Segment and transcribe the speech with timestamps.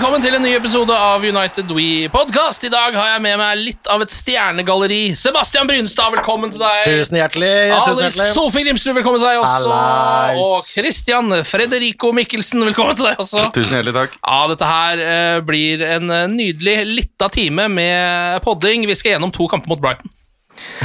[0.00, 2.62] Velkommen til en ny episode av United We Podcast.
[2.64, 5.00] I dag har jeg med meg litt av et stjernegalleri.
[5.12, 6.86] Sebastian Brynstad, velkommen til deg.
[6.88, 7.50] Tusen hjertelig.
[7.76, 8.08] Ali.
[8.32, 9.58] Sofie Grimsrud, velkommen til deg også.
[9.68, 10.40] Allais.
[10.40, 13.42] Og Christian Frederico Mikkelsen, velkommen til deg også.
[13.52, 14.16] Tusen hjertelig takk.
[14.22, 18.88] Ja, dette her eh, blir en eh, nydelig lita time med podding.
[18.88, 20.08] Vi skal gjennom to kamper mot Brighton.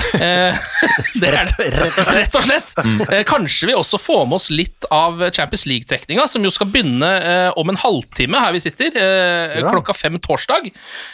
[0.16, 0.56] Eh,
[1.22, 1.66] det er det.
[1.76, 2.72] Rett og slett.
[3.10, 7.10] Eh, kanskje vi også får med oss litt av Champions League-trekninga, som jo skal begynne
[7.20, 10.70] eh, om en halvtime her vi sitter, eh, klokka fem torsdag.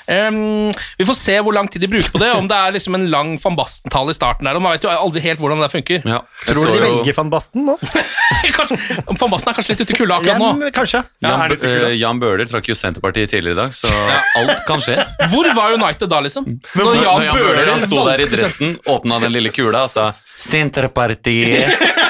[0.05, 3.07] Vi får se hvor lang tid de bruker på det, om det er liksom en
[3.09, 6.05] lang van Basten-tale i starten der, og man vet jo aldri helt hvordan det funker.
[6.05, 7.77] Tror du de velger van Basten nå?
[8.59, 8.77] kanskje,
[9.07, 10.51] van Basten er kanskje litt ute i kulda akkurat nå.
[10.67, 11.03] Ja, kanskje.
[11.25, 13.91] Jan, ja, Jan Bøhler trakk jo Senterpartiet tidligere i dag, så
[14.41, 14.99] alt kan skje.
[15.33, 16.47] Hvor var United da, liksom?
[16.75, 19.89] Når Når Jan Jan Bøhler sto der i valgte dressen, åpna den lille kula og
[19.89, 21.65] sa 'Senterpartiet'.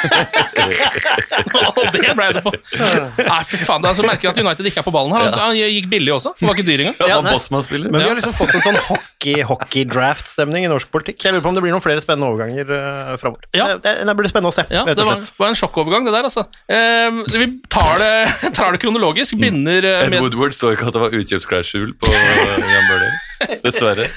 [1.61, 2.51] Og det ble det på.
[2.51, 3.83] Nei, fy faen.
[3.83, 5.29] Det er så merker jeg at United ikke er på ballen her.
[5.37, 6.33] Han, gikk billig også.
[6.39, 6.97] Det var ikke dyr engang.
[7.11, 11.21] Ja, Men vi har liksom fått en sånn hockey- hockey-draft-stemning i norsk politikk.
[11.23, 13.47] Jeg lurer på om det blir noen flere spennende overganger uh, framover.
[13.57, 13.69] Ja.
[13.81, 16.45] Det, det blir spennende å se, Ja, det var, var en sjokkovergang, det der, altså.
[16.71, 18.13] Eh, vi tar det,
[18.57, 19.37] tar det kronologisk.
[19.41, 23.19] Begynner eh, Ed Woodward så ikke at det var utkjøpsklausul på Jan Bøhler.
[23.65, 24.09] Dessverre.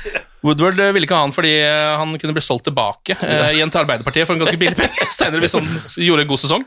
[0.44, 3.72] Woodward eh, ville ikke ha han fordi eh, han kunne bli solgt tilbake eh, igjen
[3.72, 5.71] til Arbeiderpartiet for en ganske billig penge senere hvis han
[6.05, 6.66] gjorde en god sesong.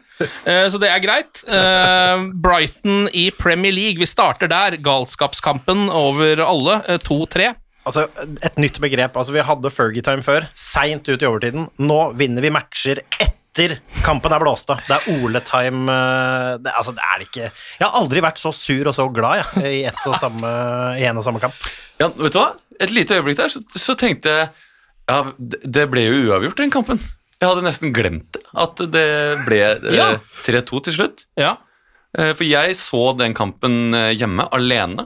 [0.50, 1.44] Eh, så det er greit.
[1.46, 4.80] Eh, Brighton i Premier League, vi starter der.
[4.82, 6.82] Galskapskampen over alle.
[6.90, 7.54] eh, 2-3.
[7.88, 8.08] Altså,
[8.44, 9.16] et nytt begrep.
[9.16, 11.70] Altså, vi hadde Fergie-time før, seint ut i overtiden.
[11.80, 14.82] Nå vinner vi matcher etter kampen er blåst av.
[14.86, 18.90] Det er Ole-time eh, det, Altså, det er ikke Jeg har aldri vært så sur
[18.92, 20.52] og så glad, jeg, i, ett og samme,
[21.00, 21.56] i en og samme kamp.
[21.98, 22.52] Ja, vet du hva?
[22.84, 24.50] Et lite øyeblikk der, så, så tenkte jeg
[25.08, 27.00] ja, det ble jo uavgjort, den kampen.
[27.40, 29.06] Jeg hadde nesten glemt det, at det
[29.46, 30.08] ble eh, Ja.
[30.44, 31.24] 3-2 til slutt.
[31.40, 31.54] Ja.
[32.18, 35.06] Eh, For jeg så den kampen eh, hjemme, alene.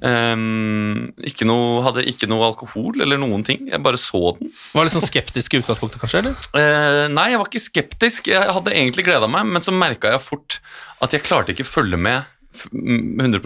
[0.00, 3.66] Um, ikke noe, hadde ikke noe alkohol eller noen ting.
[3.68, 4.48] Jeg bare så den.
[4.72, 6.22] Var litt sånn skeptisk i utgangspunktet, kanskje?
[6.22, 6.38] eller?
[6.56, 8.30] Uh, nei, jeg var ikke skeptisk.
[8.32, 10.60] Jeg hadde egentlig gleda meg, men så merka jeg fort
[11.04, 13.40] at jeg klarte ikke følge med 100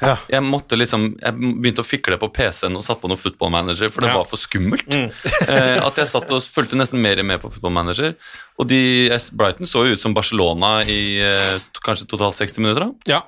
[0.00, 0.16] Ja.
[0.32, 3.90] Jeg måtte liksom Jeg begynte å fikle på PC-en og satt på noe Football Manager,
[3.92, 4.16] for det Ja.
[4.16, 4.88] var for skummelt.
[5.48, 8.14] eh, at jeg satt og fulgte nesten mer med på Football Manager.
[8.58, 12.86] Og de, Brighton så jo ut som Barcelona i eh, kanskje totalt 60 minutter.
[13.06, 13.22] da Ja.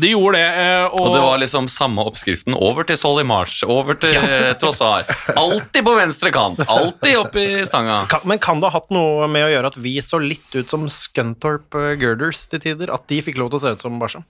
[0.00, 2.56] De gjorde det, eh, og, Og det var liksom samme oppskriften.
[2.56, 4.54] Over til Solly March, over til ja.
[4.60, 5.08] Trossar.
[5.36, 6.62] Alltid på venstre kant.
[6.66, 8.02] Alltid opp i stanga.
[8.10, 10.70] Kan, men kan det ha hatt noe med å gjøre at vi så litt ut
[10.70, 12.92] som Scunthorpe eh, Girders til tider?
[12.94, 14.24] At de fikk lov til å se ut som Barca?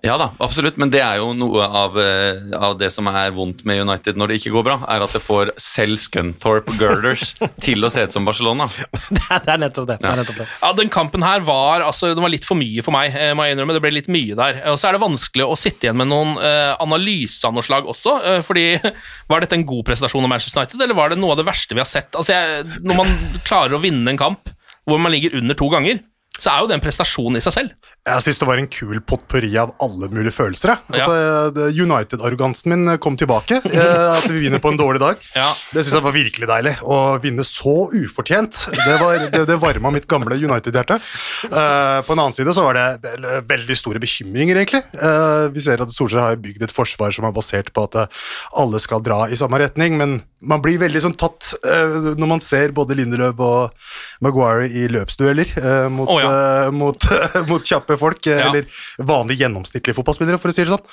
[0.00, 3.66] Ja da, absolutt, men det er jo noe av, eh, av det som er vondt
[3.68, 7.34] med United når det ikke går bra, er at det får selv Scunthorpe Girders
[7.66, 8.64] til å se ut som Barcelona.
[9.10, 9.98] det, er, nettopp det.
[10.00, 10.46] det, er nettopp det.
[10.62, 13.12] Ja, Den kampen her var altså, den var litt for mye for meg.
[13.12, 14.62] eh, må jeg innrømme, Det ble litt mye der.
[14.72, 17.88] Og så er det vanskelig å sitte igjen med noen uh, analyse av noe slag
[17.90, 18.16] også.
[18.24, 18.70] uh, fordi
[19.30, 21.76] Var dette en god prestasjon av Manchester United, eller var det noe av det verste
[21.76, 22.16] vi har sett?
[22.16, 23.12] Altså, jeg, Når man
[23.44, 24.48] klarer å vinne en kamp
[24.88, 26.00] hvor man ligger under to ganger
[26.40, 27.90] så er jo det en prestasjon i seg selv.
[28.08, 30.72] Jeg syns det var en kul potpurri av alle mulige følelser.
[30.88, 31.68] Altså, ja.
[31.84, 33.60] United-arrogansen min kom tilbake.
[33.68, 35.20] eh, At vi vinner på en dårlig dag.
[35.36, 35.50] Ja.
[35.74, 36.74] Det syns jeg var virkelig deilig.
[36.80, 40.96] Å vinne så ufortjent, det, var, det, det varma mitt gamle United-hjerte.
[41.50, 43.14] Uh, på en annen side så var det,
[43.50, 44.82] veldig store bekymringer, egentlig.
[44.96, 48.20] Uh, vi ser at Solskjær har bygd et forsvar som er basert på at eh,
[48.60, 52.40] alle skal dra i samme retning, men man blir veldig sånn tatt uh, når man
[52.44, 53.90] ser både Lindeløv og
[54.24, 56.29] Maguire i løpsdueller eh, mot, oh, ja.
[56.30, 57.06] Eh, mot,
[57.50, 58.48] mot kjappe folk, eh, Ja.
[58.48, 58.66] eller
[59.06, 60.86] vanlige gjennomsnittlige fotballspillere, for å si det sånn.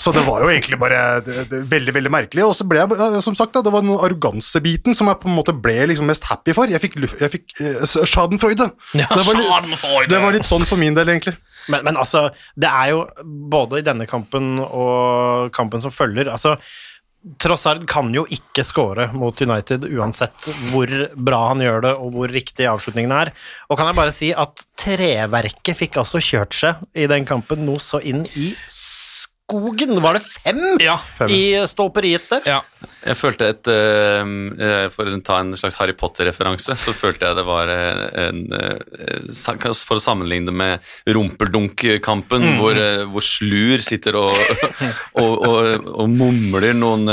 [0.00, 2.46] Så det var jo egentlig bare det, det, veldig veldig merkelig.
[2.46, 5.36] Og så ble jeg, som sagt, da, det var den arrogansebiten som jeg på en
[5.38, 6.70] måte ble liksom mest happy for.
[6.72, 8.70] Jeg fikk, jeg fikk uh, schadenfreude.
[8.98, 10.10] Ja, det, var litt, schadenfreude.
[10.12, 11.36] det var litt sånn for min del, egentlig.
[11.68, 13.02] Men, men altså, det er jo
[13.52, 16.56] både i denne kampen og kampen som følger altså,
[17.42, 20.86] Trossard kan jo ikke score mot United uansett hvor
[21.18, 23.32] bra han gjør det, og hvor riktig avslutningen er.
[23.68, 27.82] Og kan jeg bare si at treverket fikk altså kjørt seg i den kampen noe
[27.82, 29.98] så inn i skogen.
[30.04, 30.98] Var det fem, Ja.
[31.26, 32.46] i stolperiet der?
[32.46, 32.60] Ja.
[33.02, 34.28] Jeg følte et eh,
[34.62, 38.44] eh, For å ta en slags Harry Potter-referanse, så følte jeg det var eh, en
[38.54, 39.32] eh,
[39.88, 42.58] For å sammenligne det med rumpeldunk-kampen, Mm.
[42.60, 42.78] hvor,
[43.10, 44.30] hvor Slur sitter og,
[45.22, 47.08] og, og, og mumler noen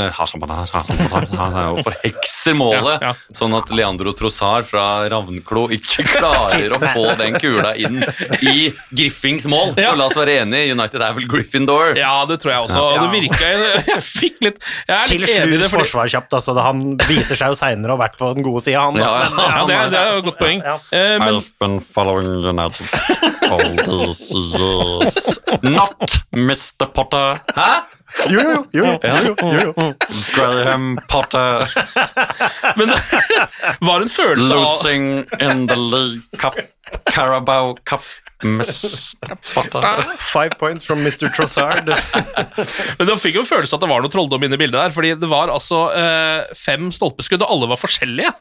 [1.74, 3.12] Og forhekser målet, Ja, ja.
[3.34, 7.98] sånn at Leandro Trossar fra Ravnklo ikke klarer å få den kula inn
[8.46, 9.74] i Griffings mål.
[9.80, 9.90] Ja.
[9.92, 11.96] Og la oss være enige, United er vel Gryffindor.
[11.98, 12.84] ja, det tror jeg også.
[12.86, 13.52] Og det virka
[13.96, 17.48] Jeg fikk litt Jeg er litt enig i fordi- forsvar kjapt, altså, han viser seg
[17.48, 18.94] jo seinere å ha vært på den gode sida, han.
[18.94, 19.00] da.
[19.00, 19.30] Ja, ja.
[19.30, 20.62] Men, Ja, det er, det er jo et godt poeng.
[20.64, 20.76] Ja.
[20.92, 22.86] Eh, men been following United
[23.50, 25.38] all these years.
[25.62, 26.86] Not Mr.
[26.92, 27.40] Potter.
[27.56, 27.82] Hæ?
[28.30, 28.84] Jo, jo, jo.
[29.02, 29.94] jo, jo, jo, jo.
[30.34, 31.66] Graham Potter
[32.76, 35.08] Men det var en følelse av losing
[35.40, 36.54] in the League Cup,
[37.10, 38.02] Carabao Cup.
[40.18, 41.28] Five points from Mr.
[41.34, 41.88] Trossard.
[42.98, 45.14] Men det fikk jo følelsen at det var noe trolldom inne i bildet der, fordi
[45.20, 48.32] det var altså eh, fem stolpeskudd, og alle var forskjellige.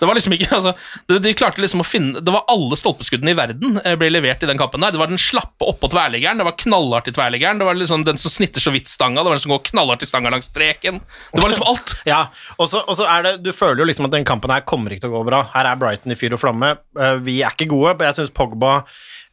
[0.00, 0.72] Det var liksom ikke, altså,
[1.10, 4.42] de, de klarte liksom å finne Det var alle stolpeskuddene i verden eh, ble levert
[4.42, 4.94] i den kampen der.
[4.94, 8.18] Det var den slappe oppå tverrliggeren, det var knallhardt i tverrliggeren, det var liksom den
[8.20, 11.00] som snitter så vidt stanga, det var den som går knallhardt i stanga langs streken.
[11.34, 11.96] Det var liksom alt.
[12.04, 12.26] Ja,
[12.60, 14.92] og så og så er det Du føler jo liksom at den kampen her kommer
[14.92, 15.40] ikke til å gå bra.
[15.54, 16.74] Her er Brighton i fyr og flamme.
[16.98, 18.74] Eh, Vi er ikke gode, men jeg syns Pogba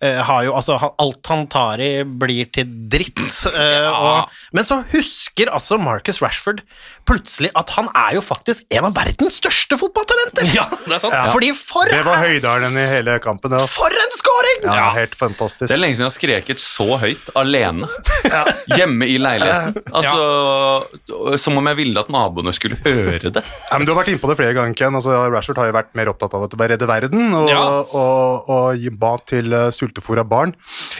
[0.01, 3.21] har jo Altså, han, alt han tar i, blir til dritt.
[3.51, 3.91] Ja.
[3.91, 6.61] og, men så husker altså Marcus Rashford
[7.07, 10.49] plutselig at han er jo faktisk en av verdens største fotballtalenter!
[10.55, 11.15] Ja, det er sant.
[11.35, 13.53] Fordi for, Det var høydalen i hele kampen.
[13.57, 13.69] Altså.
[13.81, 14.65] for en scoring!
[14.67, 15.67] ja, helt fantastisk.
[15.69, 17.89] Det er lenge siden jeg har skreket så høyt alene.
[18.77, 19.81] Hjemme i leiligheten.
[19.91, 23.43] Altså, Som om jeg ville at naboene skulle høre det.
[23.43, 24.97] Ja, men Du har vært inne på det flere ganger, Ken.
[24.99, 27.61] Altså, Rashford har jo vært mer opptatt av å redde verden og, Ja.
[27.81, 30.53] og, og gi mat til uh, sultefòra barn.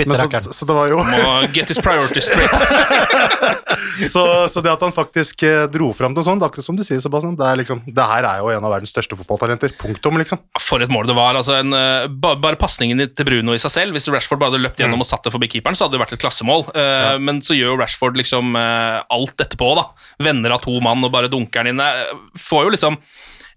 [0.05, 0.99] Men så, så, så det var jo
[1.55, 2.51] get his priorities straight.
[4.13, 6.83] så, så det at han faktisk eh, dro fram til sånn, det akkurat som du
[6.85, 9.75] sier, Sebastian, det, er liksom, det her er jo en av verdens største fotballtalenter.
[9.81, 10.41] Punktum, liksom.
[10.61, 11.39] For et mål det var.
[11.39, 13.97] altså en, eh, Bare pasningen til Bruno i seg selv.
[13.97, 16.15] Hvis Rashford bare hadde løpt gjennom og satt det forbi keeperen, så hadde det vært
[16.17, 16.67] et klassemål.
[16.75, 17.15] Ja.
[17.21, 19.73] Men så gjør jo Rashford liksom eh, alt etterpå.
[19.79, 19.87] da
[20.21, 21.83] Venner av to mann og bare dunker den inn.
[21.83, 22.97] Eh, Får jo liksom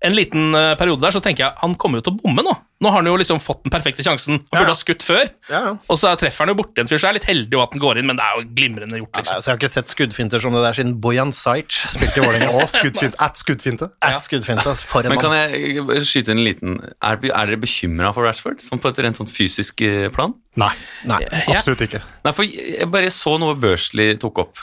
[0.05, 2.55] en liten eh, periode der så tenker jeg han kommer jo til å bomme nå.
[2.83, 4.41] Nå har han jo liksom fått den perfekte sjansen.
[4.51, 5.29] Han burde ha skutt før.
[5.49, 5.73] Ja, ja.
[5.89, 8.01] Og så treffer han jo borti en fyr, så er litt heldig at den går
[8.03, 9.13] inn, men det er jo glimrende gjort.
[9.15, 12.21] Nei, liksom så jeg har ikke sett skuddfinter som det der siden Bojan Sajic spilte
[12.21, 12.51] i Vålerenga.
[12.59, 13.89] Og Skuddfint, At skuddfinte.
[14.03, 14.75] At skuddfinte.
[14.91, 18.61] For en Men kan jeg skyte inn en liten Er, er dere bekymra for Rashford,
[18.61, 20.35] sånn på et rent sånn fysisk eh, plan?
[20.55, 20.71] Nei,
[21.11, 21.19] Nei.
[21.51, 21.99] absolutt ikke.
[22.23, 24.61] Nei, for jeg bare så noe Børsley tok opp.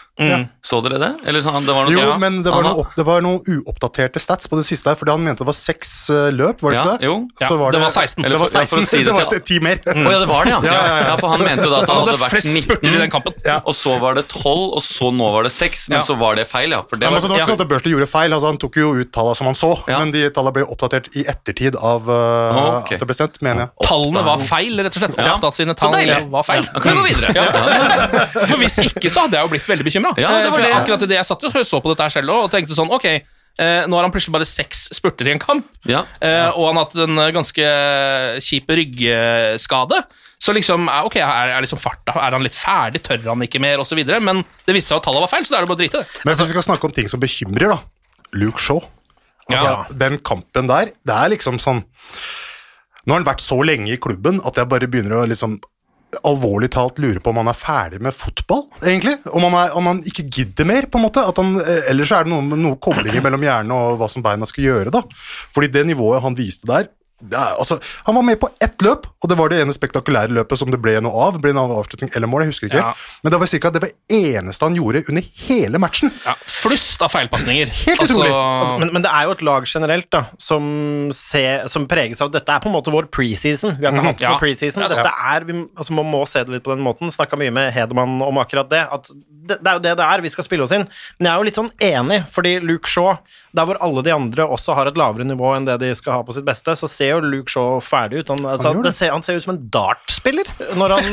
[0.64, 1.10] Så dere det?
[1.28, 3.24] Eller sånn, det var noe Jo, sånn- men det var, Han noe opp, det var
[3.26, 6.62] noen uoppdaterte stats på det siste her, fordi han mente det var seks eh, løp,
[6.64, 7.10] var det Ja, ikke det?
[7.10, 7.16] jo.
[7.42, 8.24] Så var det, det var 16.
[8.24, 9.78] Det var Eller for- ja, for å 16, si det det var ti mer.
[9.86, 10.60] Å ja, det var det, ja.
[10.66, 11.16] Ja, ja, ja.
[11.22, 13.34] For han mente jo da at han hadde hadde vært flest spurter i den kampen.
[13.66, 16.04] og så var det 12, og så nå var det 6, men Ja.
[16.06, 16.82] så var det feil, ja.
[16.82, 18.48] For det Ja, men var, altså, det var ikke sånn at Børsli gjorde feil, altså,
[18.52, 20.00] han tok jo ut tallene som han så, Ja.
[20.00, 22.92] men de tallene ble oppdatert i ettertid av eh, Ok.
[22.94, 23.88] at det ble sendt, mener jeg.
[23.88, 25.18] Tallene var feil, rett og slett.
[25.18, 25.36] Ja.
[25.38, 25.94] Opptatt sine tall
[26.32, 26.64] var feil.
[26.74, 27.36] Da kan vi gå videre.
[27.36, 27.46] Ja.
[28.48, 30.14] For hvis ikke, så hadde jeg jo blitt veldig bekymra.
[30.18, 30.74] Ja, det var det.
[30.74, 33.20] akkurat det jeg satt og så på dette selv og tenkte sånn Ok, eh,
[33.60, 36.06] nå har han plutselig bare seks spurter i en kamp, Ja.
[36.22, 37.66] eh, og han har hatt en eh, ganske
[38.42, 40.00] kjip ryggskade.
[40.42, 43.04] Så liksom, eh, ok, er, er liksom farta Er han litt ferdig?
[43.06, 43.78] Tør han ikke mer?
[43.84, 44.00] osv.
[44.22, 46.00] men det viste seg at tallet var feil, så da er det bare å drite
[46.00, 46.22] i det.
[46.26, 47.80] Men hvis vi skal snakke om ting som bekymrer, da.
[48.34, 48.80] Luke Shaw.
[49.52, 49.86] Altså, Ja.
[49.92, 51.84] Den kampen der, det er liksom sånn
[53.06, 55.56] Nå har han vært så lenge i klubben at jeg bare begynner å liksom
[56.28, 59.18] alvorlig talt lurer på om han er ferdig med fotball, egentlig.
[59.32, 61.24] Om han, er, om han ikke gidder mer, på en måte.
[61.38, 64.68] Han, eh, ellers er det noe, noe koblinger mellom hjernen og hva som beina skal
[64.68, 65.04] gjøre, da.
[65.56, 66.90] Fordi det nivået han viste der,
[67.22, 70.34] det er, altså, Han var med på ett løp, og det var det ene spektakulære
[70.34, 71.38] løpet som det ble noe av.
[71.42, 72.82] Ble en avslutning eller mål, jeg husker ikke.
[72.82, 72.94] Ja.
[73.24, 76.12] Men det var cirka det var eneste han gjorde under hele matchen.
[76.26, 77.70] Ja, flust av feilpasninger.
[77.86, 78.32] Helt utrolig.
[78.34, 80.66] Altså, men, men det er jo et lag generelt da, som,
[81.16, 83.78] se, som preges av Dette er på en måte vår preseason.
[83.80, 84.34] Vi har ikke hatt Ja.
[84.36, 84.84] noe preseason.
[84.84, 85.02] Ja, ja.
[85.02, 87.12] Dette er, vi, altså, Man må se det litt på den måten.
[87.14, 88.82] Snakka mye med Hedemann om akkurat det.
[88.92, 90.22] At det, det er jo det det er.
[90.26, 90.88] Vi skal spille oss inn.
[91.20, 93.16] Men jeg er jo litt sånn enig, fordi Luke Shaw,
[93.58, 96.26] der hvor alle de andre også har et lavere nivå enn det de skal ha
[96.28, 98.30] på sitt beste, så ser jo Luke Shaw ferdig ut.
[98.34, 98.90] Han, altså, han, det.
[98.92, 100.48] det ser, han ser ut som en dartspiller
[100.80, 101.10] når han,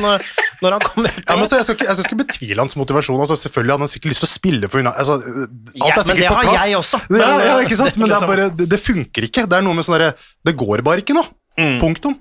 [0.63, 1.25] når han kommer ut.
[1.29, 3.21] Ja, men så jeg, skal ikke, jeg skal ikke betvile hans motivasjon.
[3.25, 5.01] Altså, selvfølgelig hadde han sikkert lyst til å spille for United.
[5.03, 7.03] Altså, alt Ja, er men det på har jeg også.
[7.03, 7.93] Ja, Men, ja, eh, ikke sant?
[7.95, 9.47] det- Men det, er liksom- bare, det, det funker ikke.
[9.49, 10.15] Det er noe med sånn derre
[10.45, 11.25] Det går bare ikke nå.
[11.59, 11.79] Mm.
[11.83, 12.15] Punktum.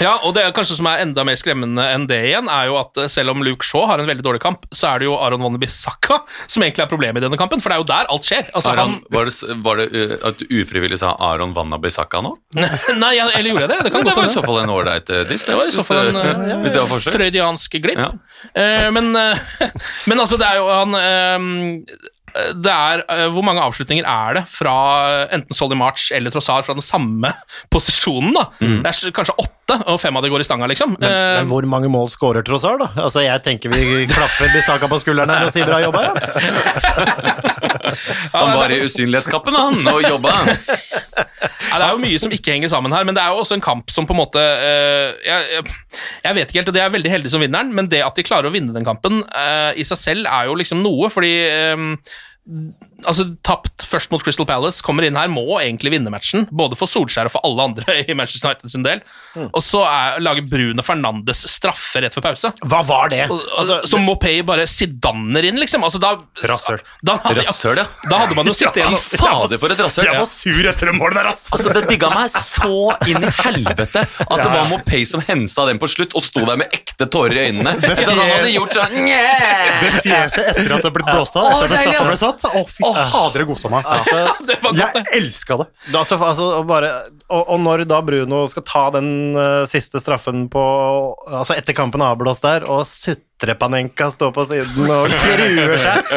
[0.00, 2.78] Ja, og det er kanskje som er enda mer skremmende enn det igjen, er jo
[2.80, 5.16] at eh, selv om Luke Shaw har en veldig dårlig kamp, så er det jo
[5.18, 6.20] Aron Wannabe-Saka
[6.52, 8.46] som egentlig er problemet i denne kampen, for det er jo der alt skjer.
[8.54, 12.36] Altså, Aron, han, var, det, var det uh, at du ufrivillig sa Aron Wannabe-Saka nå?
[13.02, 13.80] Nei, ja, eller gjorde jeg det?
[13.88, 15.44] Det kan Men det var i så fall en ålreit uh, diss.
[15.48, 18.00] Det var i så fall en eh, Hvis det var freudiansk glipp.
[18.00, 18.10] Ja.
[18.54, 19.68] Eh, men, uh,
[20.10, 22.08] men altså, det er jo han eh,
[22.62, 24.74] det er, eh, Hvor mange avslutninger er det fra
[25.08, 27.32] eh, enten Solly March eller Trossard fra den samme
[27.74, 28.34] posisjonen?
[28.36, 28.44] da?
[28.60, 30.96] Det er kanskje åtte, og fem av de går i stanga, liksom.
[30.98, 32.90] Men, uh, men hvor mange mål skårer Trossard, da?
[33.06, 36.00] Altså, jeg tenker vi klapper Bisaka på skulderen og sier bra jobba.
[36.08, 37.76] Ja.
[38.34, 40.36] Han var i usynlighetskappen, han, og jobba.
[41.70, 43.54] Ja, det er jo mye som ikke henger sammen her, men det er jo også
[43.54, 45.60] en kamp som på en måte eh, jeg,
[46.24, 48.24] jeg, vet ikke helt, og det er veldig heldig som vinneren, men det at de
[48.26, 51.84] klarer å vinne den kampen eh, i seg selv er jo liksom noe, fordi eh,
[53.06, 56.46] Altså, Tapt først mot Crystal Palace, kommer inn her, må egentlig vinne matchen.
[56.52, 59.00] Både for Solskjær og for alle andre i Manchester United sin del.
[59.46, 62.50] Og så er, lager Bruno Fernandes straffe rett før pause.
[62.66, 63.22] Hva var det?
[63.32, 65.84] Og, altså, så Mopay bare sidanner inn, liksom.
[65.86, 66.12] Altså, da,
[66.50, 66.82] Rasshøl.
[67.06, 67.86] Da, hadde- Rasshøl, ja.
[68.10, 70.10] Da hadde man jo sittet igjen og fader, for et rasshøl.
[70.10, 71.46] Jeg var sur etter det målet der, ass!
[71.54, 72.74] Altså, Det digga meg så
[73.08, 76.58] inn i helvete at det var Mopay som hensa den på slutt og sto der
[76.60, 77.76] med ekte tårer i øynene.
[77.80, 78.96] Hadde gjort sånn!
[79.80, 82.24] Det fjeset etter at det ble blåst av, etter at straffa ble ass.
[82.42, 82.56] Satt.
[82.58, 83.86] Å, fy fader, det gosa meg.
[83.86, 85.68] Altså, Jeg elska det.
[85.94, 86.92] Altså, altså, bare,
[87.28, 90.62] og, og når da Bruno skal ta den uh, siste straffen på
[91.30, 92.84] Altså etter kampen avblåst der, og
[93.40, 96.10] Sutrepanenka står på siden og gruer seg,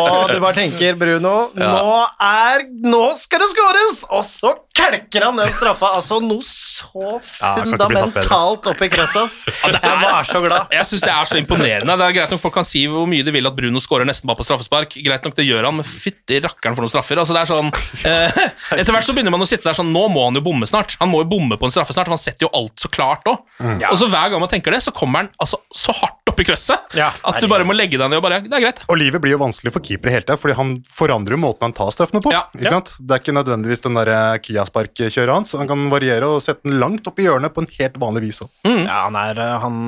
[0.00, 4.00] og du bare tenker, Bruno, nå er Nå skal det skåres!
[4.10, 5.92] Og så kelker han den straffa.
[5.96, 9.36] Altså noe så Ja, fundamentalt opp i gresset.
[9.70, 10.72] Jeg var så glad.
[10.74, 11.94] Jeg syns det er så imponerende.
[12.00, 14.28] Det er Greit nok folk kan si hvor mye de vil at Bruno skårer nesten
[14.28, 14.98] bare på straffespark.
[15.06, 17.22] Greit nok det gjør han, men fytti rakkeren for noen straffer.
[17.22, 17.70] Altså det er sånn
[18.10, 18.42] eh,
[18.80, 20.98] Etter hvert så begynner man å sitte der sånn Nå må han jo bomme snart.
[21.00, 23.30] Han må jo bomme på en straffe snart, for han setter jo alt så klart
[23.30, 23.46] òg.
[23.92, 26.48] Og så hver gang man tenker det, så kommer han altså så hardt opp i
[26.64, 28.82] krøsset Ja, at du bare må legge deg ned og bare Det er greit.
[28.88, 31.76] Og livet blir jo vanskelig for keepere hele tida, fordi han forandrer jo måten han
[31.76, 32.32] tar straffene på.
[32.34, 32.74] Ja, ikke ja.
[32.76, 32.94] sant?
[32.98, 35.54] Det er ikke nødvendigvis den der Kia-sparkkjøret hans.
[35.58, 38.42] Han kan variere og sette den langt opp i hjørnet på en helt vanlig vis.
[38.66, 38.82] Mm.
[38.84, 39.78] Ja, han er, eh, han,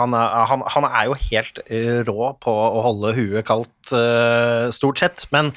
[0.00, 4.68] han, er, han, han er jo helt eh, rå på å holde huet kaldt, eh,
[4.74, 5.26] stort sett.
[5.34, 5.54] Men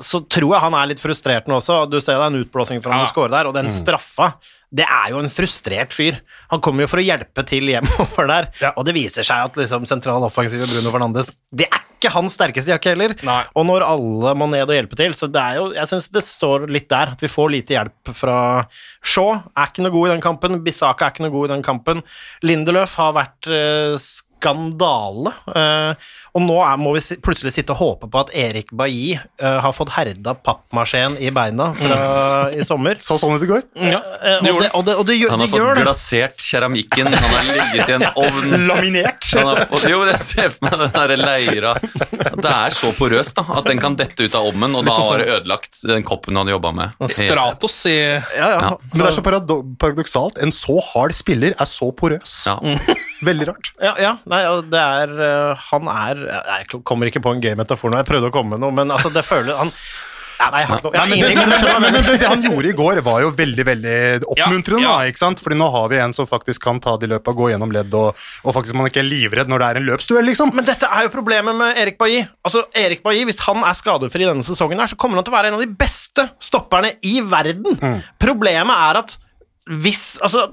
[0.00, 1.82] så tror jeg han er litt frustrert nå også.
[1.90, 3.10] Du ser det er en utblåsning for han Ja.
[3.10, 4.34] score der, og den straffa
[4.70, 6.18] Det er jo en frustrert fyr.
[6.50, 8.72] Han kommer jo for å hjelpe til hjemover der, Ja.
[8.76, 12.68] og det viser seg at liksom sentral offensiv Bruno Fernandes Det er ikke hans sterkeste
[12.74, 13.14] jakke heller.
[13.24, 13.40] Nei.
[13.56, 16.22] Og når alle må ned og hjelpe til, så det er jo Jeg syns det
[16.22, 18.36] står litt der, at vi får lite hjelp fra
[19.02, 19.42] Shaw.
[19.56, 20.60] Er ikke noe god i den kampen.
[20.62, 22.02] Bisaka er ikke noe god i den kampen.
[22.44, 23.96] Lindeløf har vært eh,
[24.38, 25.32] skandale.
[25.54, 29.58] Eh, og nå er, må vi plutselig sitte og håpe på at Erik Bailly eh,
[29.64, 31.98] har fått herda pappmasjeen i beina fra
[32.54, 33.00] i sommer.
[33.02, 33.64] Så sånn ut i går.
[33.88, 35.82] Ja, Eh, og, det, og, det, og det gjør, Han har fått det.
[35.86, 38.56] glasert keramikken, han har ligget i en ovn.
[38.66, 39.28] Laminert.
[39.38, 41.74] Han har fått, jo, jeg ser for meg den derre leira.
[42.38, 45.08] Det er så porøst da, at den kan dette ut av ovnen, og da sånn
[45.12, 47.06] har det ødelagt den koppen du hadde jobba med.
[47.14, 48.58] Stratos i Ja, ja.
[48.68, 48.72] Ja.
[48.90, 50.42] Men det er så paradoksalt.
[50.42, 52.34] En så hard spiller er så porøs.
[52.50, 52.58] Ja.
[53.24, 53.72] Veldig rart.
[53.82, 57.90] Ja, ja nei, det er øh, Han er Jeg kommer ikke på en gøy metafor
[57.90, 59.74] nå, jeg prøvde å komme med noe, men altså, det føler han
[60.38, 63.00] ja, nei, jeg har ikke noe Nei, det, men, men det han gjorde i går,
[63.02, 64.84] var jo veldig veldig oppmuntrende.
[64.84, 65.16] Ja, ja.
[65.18, 65.30] Da?
[65.42, 68.14] Fordi nå har vi en som faktisk kan ta de løpa, gå gjennom ledd, og,
[68.44, 70.54] og faktisk man ikke er livredd når det er en løpsduell, liksom.
[70.54, 72.22] Men dette er jo problemet med Erik Bailly.
[72.46, 75.38] Altså, Erik Bailly, Hvis han er skadefri denne sesongen, her, så kommer han til å
[75.40, 77.80] være en av de beste stopperne i verden.
[78.22, 79.18] Problemet er at
[79.68, 80.46] hvis Altså,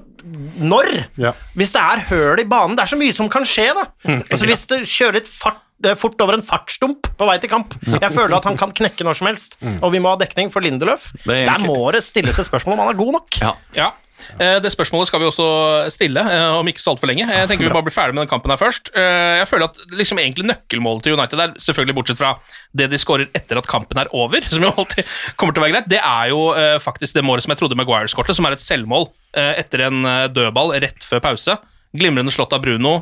[0.58, 0.88] når?
[1.20, 1.32] Ja.
[1.56, 3.86] Hvis det er høl i banen Det er så mye som kan skje, da.
[4.04, 7.74] Altså, Hvis det kjører litt fart er fort over en fartsdump på vei til kamp.
[7.84, 10.64] Jeg føler at han kan knekke når som helst, og vi må ha dekning for
[10.64, 11.10] Lindeløf.
[11.28, 13.36] Er Der må det stilles et spørsmål om han er god nok.
[13.42, 13.50] Ja.
[13.76, 13.90] Ja.
[14.38, 15.46] Eh, Det spørsmålet skal vi også
[15.92, 17.26] stille eh, om ikke så altfor lenge.
[17.28, 18.90] Jeg tenker vi bare blir ferdig med den kampen her først.
[18.96, 22.34] Eh, Jeg føler at liksom egentlig nøkkelmålet til United er selvfølgelig bortsett fra
[22.76, 25.04] det de skårer etter at kampen er over, som jo alltid
[25.36, 26.42] kommer til å være greit, det er jo
[26.82, 30.72] faktisk det målet som jeg trodde Maguire skårte, som er et selvmål etter en dødball
[30.80, 31.56] rett før pause.
[31.96, 32.98] Glimrende slått av Bruno.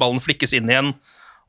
[0.00, 0.92] Ballen flikkes inn igjen.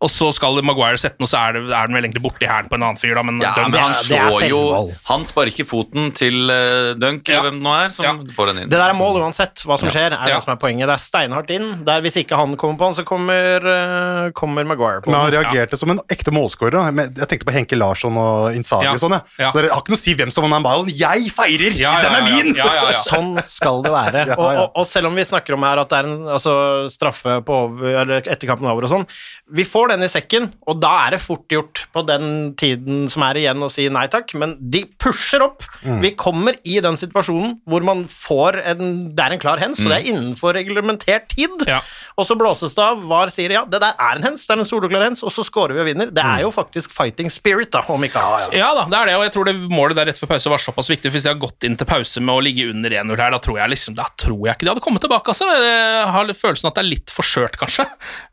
[0.03, 2.45] Og så skal Maguire sette den, og så er, det, er den vel egentlig borti
[2.49, 4.59] hælen på en annen fyr, da, men Ja, men han det slår jo.
[5.07, 7.39] Han sparker foten til uh, Dunk, Ja.
[7.45, 8.11] hvem det nå er, som Ja.
[8.35, 8.69] får den inn.
[8.69, 10.35] Det der er mål uansett hva som skjer, er Ja.
[10.35, 10.85] det som er poenget.
[10.91, 11.85] Det er steinhardt inn.
[11.87, 15.31] Der Hvis ikke han kommer på han, så kommer, uh, kommer Maguire på Men han
[15.31, 16.71] reagerte som en ekte målskårer.
[16.75, 16.91] da.
[16.91, 18.91] Jeg tenkte på Henke Larsson og Insagi Ja.
[18.93, 19.15] og sånn.
[19.39, 20.91] Så dere har ikke noe å si hvem som vant den ballen.
[20.91, 21.71] Jeg feirer!
[21.79, 22.53] Ja, ja, Den er min!
[22.55, 23.01] Ja, ja, ja.
[23.07, 24.25] Sånn skal det være.
[24.27, 24.61] Ja, Og, ja.
[24.67, 27.53] og, og selv om vi snakker om her at det er en altså, straffe på
[27.63, 29.07] over, eller etter kampen er over og sånn,
[29.53, 33.23] vi får den i sekken, og da er det fort gjort på den tiden som
[33.27, 35.63] er igjen å si nei takk, men de pusher opp.
[35.83, 35.99] Mm.
[36.03, 39.91] Vi kommer i den situasjonen hvor man får en Det er en klar hens, og
[39.91, 41.53] det er innenfor reglementert tid.
[41.61, 41.67] Mm.
[41.69, 41.81] Ja.
[42.17, 43.01] Og så blåses det av.
[43.09, 45.43] VAR sier ja, det der er en hens, det er en soloklar hens, og så
[45.45, 46.11] scorer vi og vinner.
[46.11, 46.31] Det Mm.
[46.37, 48.53] er jo faktisk fighting spirit, da, om ikke annet.
[48.57, 50.57] Ja da, det er det, og jeg tror det målet der rett før pause var
[50.63, 51.11] såpass viktig.
[51.11, 53.37] for Hvis de har gått inn til pause med å ligge under 1-0 her, da
[53.39, 55.27] tror jeg liksom, da tror jeg ikke de hadde kommet tilbake.
[55.27, 55.45] altså.
[55.45, 57.85] Jeg har følelsen at det er litt for skjørt, kanskje,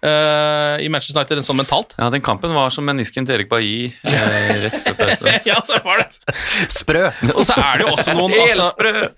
[0.05, 1.95] uh, i Manchester United, en sånn mentalt.
[1.99, 4.63] Ja, den kampen var som menisken til Erik Bailly eh,
[5.51, 6.37] ja, det var det.
[6.73, 7.05] Sprø.
[7.35, 8.69] Og så er det jo også noen altså,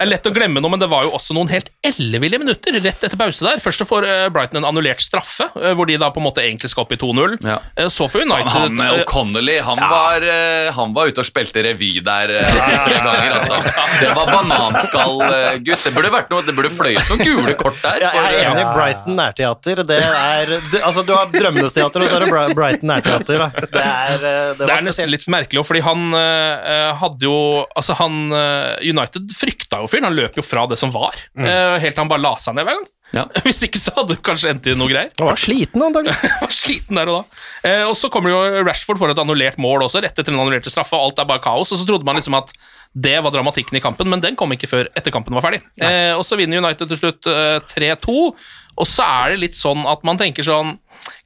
[0.00, 3.04] er lett å glemme noe, men det var jo også noen helt elleville minutter rett
[3.06, 3.62] etter pause der.
[3.62, 6.42] Først så får eh, Brighton en annullert straffe, eh, hvor de da på en måte
[6.44, 7.38] egentlig skal opp i 2-0.
[7.44, 7.58] Ja.
[7.76, 11.62] Eh, Så får United han han O'Connolly han, var, eh, han var ute og spilte
[11.64, 13.36] revy der Ja, tre ganger.
[13.38, 13.53] Altså.
[14.00, 15.84] Det var bananskall, eh, gutt.
[15.84, 18.02] Det burde vært noe, det burde fløyet noen gule kort der.
[18.04, 18.64] Ja, for, jeg er eh, enig.
[18.76, 19.82] Brighton nærteater.
[19.88, 23.44] Det er du, Altså, du har Drømmenes teater, og så er det Brighton nærteater.
[23.44, 23.66] Da.
[23.74, 27.36] Det er eh, Det Det er nesten litt merkelig, fordi han uh, hadde jo
[27.74, 30.08] Altså, han uh, United frykta jo fyren.
[30.10, 32.68] Han løp jo fra det som var, uh, helt til han bare la seg ned
[32.68, 32.90] hver gang.
[33.14, 33.24] Ja.
[33.46, 35.12] Hvis ikke så hadde det kanskje endt i noe greier.
[35.20, 36.16] Han var sliten, antagelig.
[36.44, 37.42] var sliten der og da.
[37.70, 40.72] Eh, og så kommer jo Rashford for et annullert mål også, rett etter den annullerte
[40.72, 41.72] straffa, alt er bare kaos.
[41.72, 42.52] Og så trodde man liksom at
[42.94, 45.64] det var dramatikken i kampen, men den kom ikke før etter kampen var ferdig.
[45.82, 48.14] Eh, og så vinner United til slutt eh, 3-2,
[48.74, 50.76] og så er det litt sånn at man tenker sånn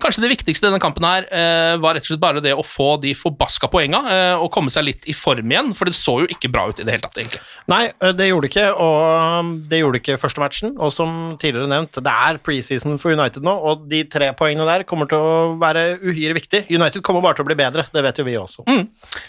[0.00, 2.64] Kanskje det viktigste i denne kampen her eh, var rett og slett bare det å
[2.64, 6.14] få de forbaska poenga eh, og komme seg litt i form igjen, for det så
[6.22, 7.42] jo ikke bra ut i det hele tatt, egentlig.
[7.68, 10.72] Nei, eh, det gjorde det ikke, og um, det gjorde ikke første matchen.
[10.80, 14.86] Og som tidligere nevnt, det er preseason for United nå, og de tre poengene der
[14.88, 16.64] kommer til å være uhyre viktig.
[16.72, 18.64] United kommer bare til å bli bedre, det vet jo vi også.
[18.70, 18.86] Mm.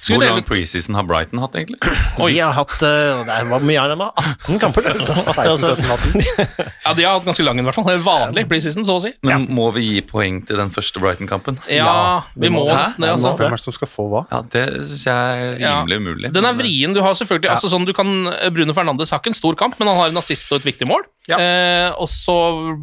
[0.07, 1.81] Hvor lang preseason har Brighton hatt, egentlig?
[2.29, 4.09] De har hatt eh, Det var mye av dem, da.
[4.45, 4.87] 18 kamper.
[4.89, 6.69] 16, 17, 18.
[6.85, 7.87] Ja, de har hatt ganske lang en, i hvert fall.
[7.89, 9.11] Det er Vanlig preseason, så å si.
[9.27, 11.59] Men må vi gi poeng til den første Brighton-kampen?
[11.71, 13.33] Ja, vi må nesten det, altså.
[13.39, 14.23] Hvem er det som skal få hva?
[14.31, 15.15] Ja, det syns jeg
[15.49, 15.75] er Ja.
[15.83, 16.33] rimelig umulig.
[16.35, 16.93] Den er vrien.
[16.95, 18.07] Du har selvfølgelig altså sånn, du kan,
[18.55, 20.87] Bruno Fernandes har ikke en stor kamp, men han har en assist og et viktig
[20.89, 21.03] mål.
[21.29, 22.33] Eh, og så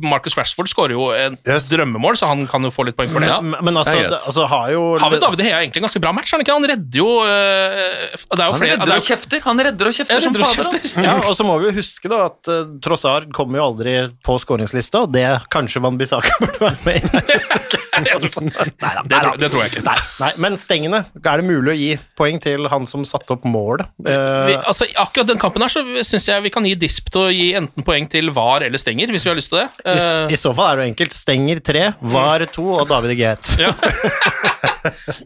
[0.07, 1.65] Marcus Rashford skårer jo et Yes.
[1.73, 3.27] drømmemål, så han kan jo få litt poeng for det.
[3.33, 3.41] Ja.
[3.43, 6.31] Men altså, Det altså har jo Har vi David Hea egentlig en ganske bra match?
[6.31, 6.55] Han ikke?
[6.55, 9.91] Han redder jo uh, Det er jo Han flere redder er jo- kjefter Han redder
[9.91, 10.67] og kjefter redder som fader.
[10.67, 11.05] og fader.
[11.05, 13.95] Ja, og så må vi jo huske da at uh, Trossard kommer jo aldri
[14.25, 17.83] på skåringslista, og det kanskje Van Bissaka burde være med i det stykket.
[17.97, 19.83] Det tror- det tror jeg ikke.
[19.87, 21.87] Nei, nei, men stengene, er det mulig å gi
[22.19, 25.81] poeng til han som satte opp mål vi, Uh, altså, Akkurat den kampen her så
[26.05, 29.09] syns jeg vi kan gi disp til å gi enten poeng til VAR eller Stenger,
[29.15, 29.67] hvis vi har lyst til det.
[29.87, 31.17] i, Eh, I så fall er det enkelt.
[31.17, 33.55] Stenger tre, VAR to og David Geet.
[33.65, 33.73] ja.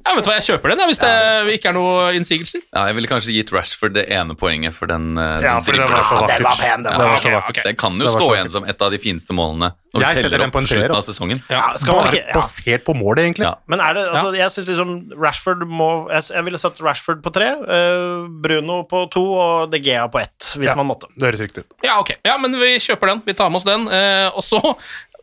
[0.05, 1.13] ja, vet du hva, jeg kjøper den, ja, hvis det
[1.57, 2.63] ikke er noe innsigelser.
[2.71, 5.77] Ja, jeg ville kanskje gitt Rashford det ene poenget for den, eh, Ja, den for
[5.79, 6.41] det var så vakkert.
[6.41, 7.61] Det var pen, var var så ok, vakkert.
[7.61, 7.69] ok.
[7.69, 10.07] Det kan jo Det stå igjen som et av de fineste målene når Jeg du
[10.07, 11.13] setter teller den opp på en slutten av altså.
[11.15, 11.43] sesongen.
[11.51, 11.61] Ja.
[11.75, 12.35] Bare ikke, ja.
[12.37, 13.47] basert på målet, egentlig.
[13.49, 13.55] Ja.
[13.67, 17.33] Men er det, altså, jeg synes liksom Rashford må Jeg, jeg ville satt Rashford på
[17.35, 21.11] tre, uh, Bruno på to og De Gea på ett, hvis Ja, man måtte.
[21.17, 21.75] Det høres riktig ut.
[21.83, 22.15] Ja, ok.
[22.23, 23.23] Ja, men vi kjøper den.
[23.27, 23.89] Vi tar med oss den.
[23.91, 24.61] Uh, og så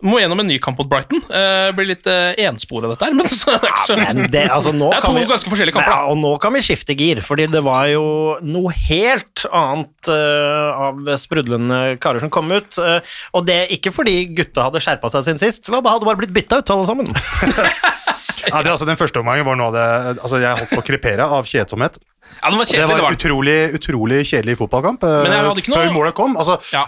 [0.06, 1.22] må gjennom en ny kamp mot Brighton.
[1.30, 4.44] Uh, blir litt uh, enspor dette her, men så det er ikke så Men det,
[4.54, 5.96] altså, nå Det er to vi, ganske forskjellige kamper.
[5.96, 8.06] Ja, og nå kan vi skifte gir, fordi det var jo
[8.46, 12.78] noe helt annet uh, av sprudlende karer som kom ut.
[12.78, 13.00] Uh,
[13.38, 16.62] og det ikke fordi gutta hadde skjerpa seg siden sist, det hadde bare blitt bytta
[16.62, 17.12] ut, alle sammen.
[18.52, 19.88] Ja, det, altså, den første omgangen var noe av det
[20.24, 22.00] altså, Jeg holdt på å krepere av kjedsomhet.
[22.38, 26.14] Ja, det var Det var Det en utrolig, utrolig kjedelig fotballkamp eh, noe- før målet
[26.14, 26.36] kom.
[26.38, 26.86] Altså, Ja.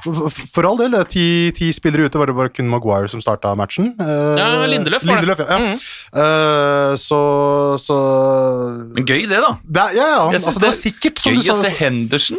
[0.54, 3.96] For all del, ti, ti spillere ute var det bare kun Maguire som starta matchen.
[4.00, 5.38] Eh, Ja, Lindeløf var det.
[5.50, 5.58] Ja.
[5.58, 5.74] Mm.
[5.74, 7.20] Eh, så,
[7.82, 7.98] så
[8.96, 9.58] Men gøy det, da.
[9.66, 11.54] det, er- Ja, ja, altså, det var sikkert som Gøy du sa.
[11.54, 12.38] å se Henderson.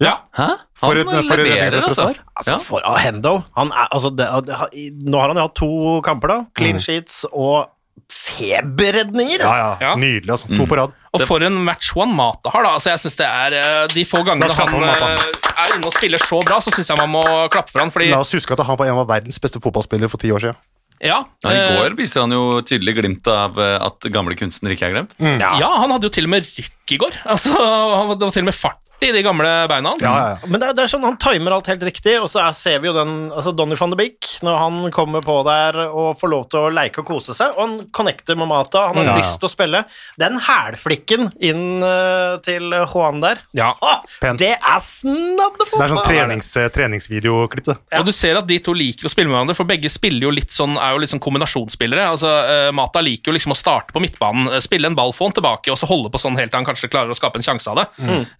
[0.00, 0.14] Ja.
[0.36, 0.48] Hæ?
[0.80, 2.14] For Han et- for leverer, et altså.
[2.36, 2.56] Altså, Ja.
[2.58, 4.56] for ah, Hendo han er, altså, det, det,
[5.04, 6.38] Nå har han jo hatt to kamper, da.
[6.56, 7.66] Clean sheets og
[8.10, 9.40] feberredninger.
[9.44, 9.68] Ja, ja.
[9.80, 9.92] Ja.
[9.98, 10.48] Nydelig, altså.
[10.56, 10.96] To på rad.
[11.16, 12.72] Og for en match one Mata har, da.
[12.78, 15.12] Altså, jeg synes det er eh, De få gangene han Mata.
[15.14, 17.22] eh, er inne og spiller så bra, så syns jeg man må
[17.52, 20.10] klappe for han, fordi La oss huske at han var en av verdens beste fotballspillere
[20.12, 20.60] for ti år siden.
[21.00, 24.76] Ja, Ja, I eh, går viser han jo tydelig glimt av eh, at gamle kunstnere
[24.76, 25.14] ikke er glemt.
[25.40, 27.20] ja, han hadde jo til og med rykk i går.
[27.24, 30.02] Altså, han- det var til og med fart i de gamle beina hans.
[30.04, 30.48] Ja, ja, ja.
[30.50, 32.80] Men det er, det er sånn, han timer alt helt riktig, og så er, ser
[32.82, 36.32] vi jo den altså Donny van de Beek når han kommer på der og får
[36.32, 39.14] lov til å leke og kose seg, og han connecter med Mata, han har Ja,
[39.16, 39.22] ja.
[39.22, 39.82] lyst til å spille.
[40.20, 43.72] Den hælflikken inn uh, til Juan der, Ja.
[43.80, 44.02] ah,
[44.36, 45.80] det er snaddefotball!
[45.80, 47.76] Det er sånn trenings, eh, treningsvideoklipp, det.
[48.00, 50.34] Og du ser at de to liker å spille med hverandre, for begge spiller jo
[50.34, 52.06] litt sånn, er jo litt sånn kombinasjonsspillere.
[52.12, 55.38] Altså, uh, Mata liker jo liksom å starte på midtbanen, spille en ball, få den
[55.40, 57.70] tilbake, og så holde på sånn helt til han kanskje klarer å skape en sjanse
[57.70, 57.86] av det.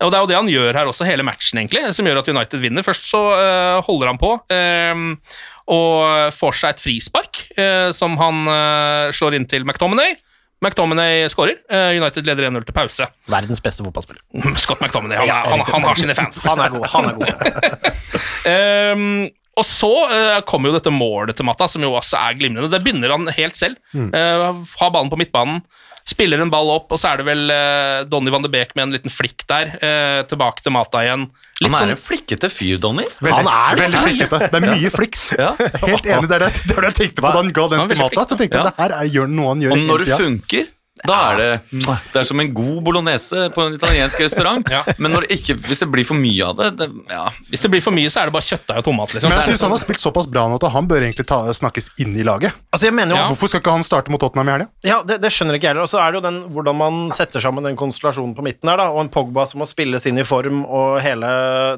[0.05, 2.31] Og det er jo det han gjør her også, hele matchen, egentlig, som gjør at
[2.33, 2.87] United vinner.
[2.87, 5.37] Først så uh, holder han på, uh,
[5.71, 10.17] og får seg et frispark, uh, som han eh, slår inn til McTominay.
[10.61, 11.57] McTominay skårer.
[11.97, 13.07] United leder 1-0 til pause.
[13.33, 14.21] Verdens beste fotballspiller.
[14.63, 16.43] Scott McTominay, han, er, han, han har sine fans.
[16.45, 18.99] Han er god, han er god.
[18.99, 19.07] um,
[19.61, 22.71] og så uh, kommer jo dette målet til Matta, som jo også er glimrende.
[22.73, 23.81] Det begynner han helt selv.
[23.95, 24.45] Eh,
[24.81, 25.61] har ballen på midtbanen,
[26.11, 28.89] spiller en ball opp, og så er det vel uh, Donny van de Beek med
[28.89, 29.71] en liten flikk der.
[29.81, 31.29] eh, tilbake til Mata igjen.
[31.61, 33.07] Litt Han er sånn en flikkete fyr, Donny.
[33.21, 33.85] Veldig, Han er det.
[33.87, 34.41] veldig flikkete.
[34.51, 35.23] Det er mye fliks.
[35.39, 36.29] Helt enig.
[36.31, 38.27] Det er det, det, er det jeg tenkte på da han ga den til Mata.
[38.27, 38.71] Så tenkte jeg Ja.
[38.71, 40.69] det her er gjør noe han gjør Og når det funker,
[41.07, 41.51] da er det
[42.13, 44.67] Det er som en god bolognese på en italiensk restaurant.
[44.71, 44.83] Ja.
[44.99, 47.25] Men når det ikke, hvis det blir for mye av det, det ja.
[47.51, 49.15] Hvis det blir for mye, så er det bare kjøttdeig og tomat.
[49.15, 49.31] liksom.
[49.31, 51.39] Men jeg Det er han har spilt såpass bra nå at han bør egentlig ta,
[51.57, 52.53] snakkes inn i laget.
[52.73, 53.27] Altså, jeg mener jo Ja.
[53.33, 54.69] Hvorfor skal ikke han starte mot Tottenham i helga?
[54.87, 55.89] Ja, det, det skjønner ikke jeg heller.
[55.89, 58.77] Og så er det jo den hvordan man setter sammen den konstellasjonen på midten her,
[58.81, 61.27] da, og en Pogba som må spilles inn i form, og hele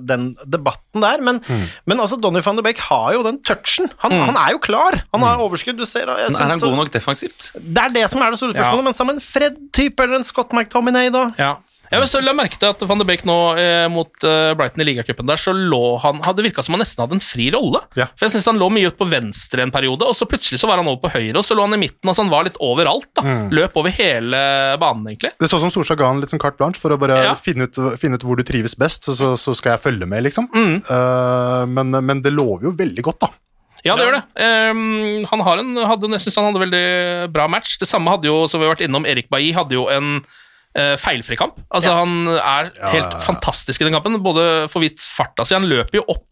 [0.04, 1.20] den debatten der.
[1.24, 1.64] Men, Mm.
[1.87, 3.88] men altså, Donny van de Beek har jo den touchen.
[4.04, 5.00] Han, han er jo klar.
[5.12, 5.76] Han har overskudd.
[5.78, 7.50] Du ser, jeg Er han god nok defensivt?
[7.56, 8.82] Det er det som er det store spørsmålet.
[8.82, 8.87] Ja.
[8.88, 11.29] Men sammen en Fred-type eller en Scott McTominay, da?
[11.40, 11.53] Ja.
[11.92, 14.81] Jeg vil så la merke til at Van de Beek nå eh, mot eh, Brighton
[14.81, 17.83] i ligacupen der, så lå han hadde virka som han nesten hadde en fri rolle.
[18.01, 18.07] Ja.
[18.16, 20.70] For jeg synes han lå mye ut på venstre en periode, og så plutselig så
[20.70, 22.57] var han over på høyre, og så lå han i midten, altså han var litt
[22.64, 23.11] overalt.
[23.12, 23.27] da.
[23.27, 23.53] Mm.
[23.59, 24.40] Løp over hele
[24.81, 25.35] banen, egentlig.
[25.37, 27.37] Det står som Solskjær ga han litt sånn carte blanche for å bare Ja.
[27.37, 30.25] finne, ut, finne ut hvor du trives best, så, så, så skal jeg følge med,
[30.31, 30.48] liksom.
[30.48, 30.79] Mm.
[30.88, 33.35] Uh, men, men det lover jo veldig godt, da.
[33.83, 34.23] Ja, det gjør det.
[34.71, 36.87] Um, han har en, hadde, jeg syns han hadde veldig
[37.35, 37.77] bra match.
[37.83, 40.95] Det samme hadde jo, som vi har vært innom, Erik Bailly hadde jo en uh,
[41.03, 41.59] feilfri kamp.
[41.75, 45.57] Altså, Han er helt fantastisk i den kampen, både for vidt farta si.
[45.59, 46.29] Han løper jo opp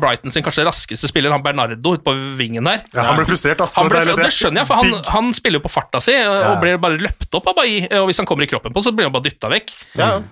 [0.00, 2.82] Brighton sin kanskje raskeste spiller, han Bernardo, ute på vingen der.
[2.94, 3.74] Ja, han ble frustrert, ass.
[3.76, 6.14] Han ble, Det er det skjønner jeg, for han, han spiller jo på farta si
[6.18, 6.54] og Ja.
[6.62, 7.86] blir bare løpt opp av Bailly.
[8.00, 9.70] Og hvis han kommer i kroppen på, så blir han bare dytta vekk.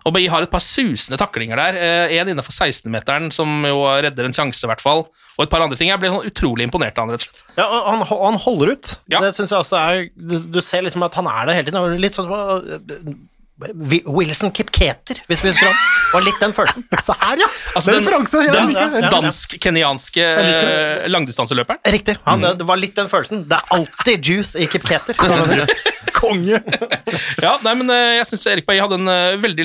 [0.04, 1.80] Og Bailly har et par susende taklinger der.
[2.10, 5.06] Én En innenfor 16-meteren som jo redder en sjanse, i hvert fall.
[5.36, 5.90] Og et par andre ting.
[5.92, 7.42] Jeg ble sånn utrolig imponert av han, rett og slett.
[7.58, 8.94] Ja, han, han holder ut.
[9.12, 9.20] Ja.
[9.20, 12.00] Det synes jeg også er Du, ser liksom at han er der hele tiden.
[12.00, 13.16] Litt sånn som
[14.06, 15.76] Wilson Kipketer, hvis vi husker han.
[16.12, 16.84] Var litt den følelsen.
[17.06, 17.48] Så her, ja!
[17.74, 18.42] Altså, det den- en referanse.
[18.44, 21.80] Jeg den liker dansk-kenyanske eh, langdistanseløperen.
[21.96, 22.18] Riktig.
[22.26, 23.46] Han, det, det var litt den følelsen.
[23.48, 25.16] Det er alltid juice i Kipketer.
[26.16, 26.60] Konge!
[27.42, 29.64] Ja, nei, men eh, jeg syns Erik Bailly hadde en eh, veldig,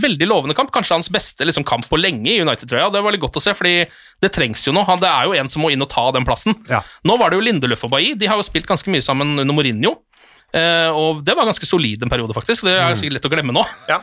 [0.00, 0.70] veldig lovende kamp.
[0.74, 2.88] Kanskje hans beste liksom, kamp på lenge i United-trøya.
[2.94, 3.74] Det var litt godt å se, fordi
[4.24, 4.82] det trengs jo nå.
[5.00, 6.56] Det er jo en som må inn og ta den plassen.
[6.70, 6.80] Ja.
[7.06, 8.16] Nå var det jo Lindeløf og Bailly.
[8.18, 9.98] De har jo spilt ganske mye sammen under Mourinho.
[10.52, 12.66] Eh, og det var ganske solid en periode, faktisk.
[12.66, 13.64] Det er sikkert lett å glemme nå.
[13.90, 14.00] Ja.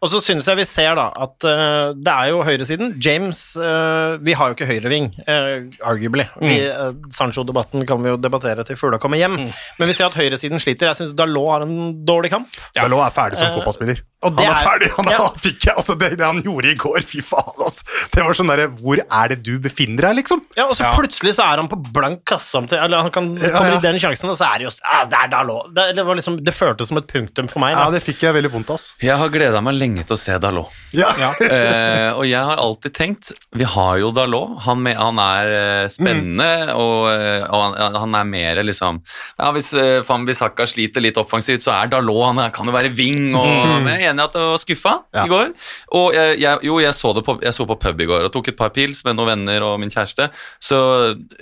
[0.00, 2.94] Og så synes jeg vi ser da at uh, det er jo høyresiden.
[3.04, 6.24] James uh, Vi har jo ikke høyreving, uh, arguably.
[6.40, 7.02] Mm.
[7.12, 9.34] Sancho-debatten kan vi jo debattere til fugla kommer hjem.
[9.76, 10.88] Men vi ser at høyresiden sliter.
[10.88, 11.74] Jeg syns Dalot har en
[12.08, 12.48] dårlig kamp.
[12.78, 14.00] Dalot er ferdig som fotballspiller.
[14.24, 14.90] og det Han er er- ferdig!
[14.96, 15.18] Han Ja.
[15.26, 17.84] han fikk jeg, altså, det, det han gjorde i går, fy faen, altså.
[18.14, 20.40] Det var sånn derre Hvor er det du befinner deg, liksom?
[20.56, 23.30] Ja, og så plutselig så er han på blank kasse om til Eller han kan,
[23.36, 23.78] Ja, kommer ja.
[23.78, 25.72] i den sjansen, og så er det jo ah, Det er Dalot.
[25.76, 27.74] Det, det, var liksom, det føltes som et punktum for meg.
[27.76, 28.88] Ja, det fikk jeg veldig vondt av.
[29.02, 30.76] Jeg har gleda meg lenge til å se Dalot.
[30.94, 31.10] Ja.
[31.54, 34.56] eh, og jeg har alltid tenkt Vi har jo Dalot.
[34.66, 35.50] Han, han er
[35.92, 38.98] spennende, spennende, og, eh, og han, han er mer liksom
[39.38, 42.92] ja, Hvis uh, Bissaka sliter litt offensivt, så er Dalot Han er, kan jo være
[42.96, 43.30] wing.
[43.38, 43.88] Og, mm.
[43.90, 45.24] jeg er enig i at det var skuffa Ja.
[45.24, 45.52] i går.
[45.96, 48.34] Og jeg, jeg, jo, jeg så det på, jeg så på pub i går og
[48.34, 50.28] tok et par pils med noen venner og min kjæreste.
[50.62, 50.78] Så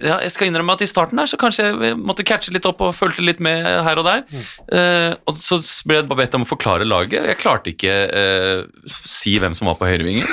[0.02, 2.82] ja, jeg skal innrømme at i starten der så kanskje jeg måtte catche litt opp
[2.84, 4.24] og fulgte litt med her og der.
[4.72, 7.26] Eh, og så ble jeg bare bedt om å forklare laget.
[7.32, 8.37] Jeg klarte ikke eh,
[9.08, 10.28] si hvem som var på høyrevingen.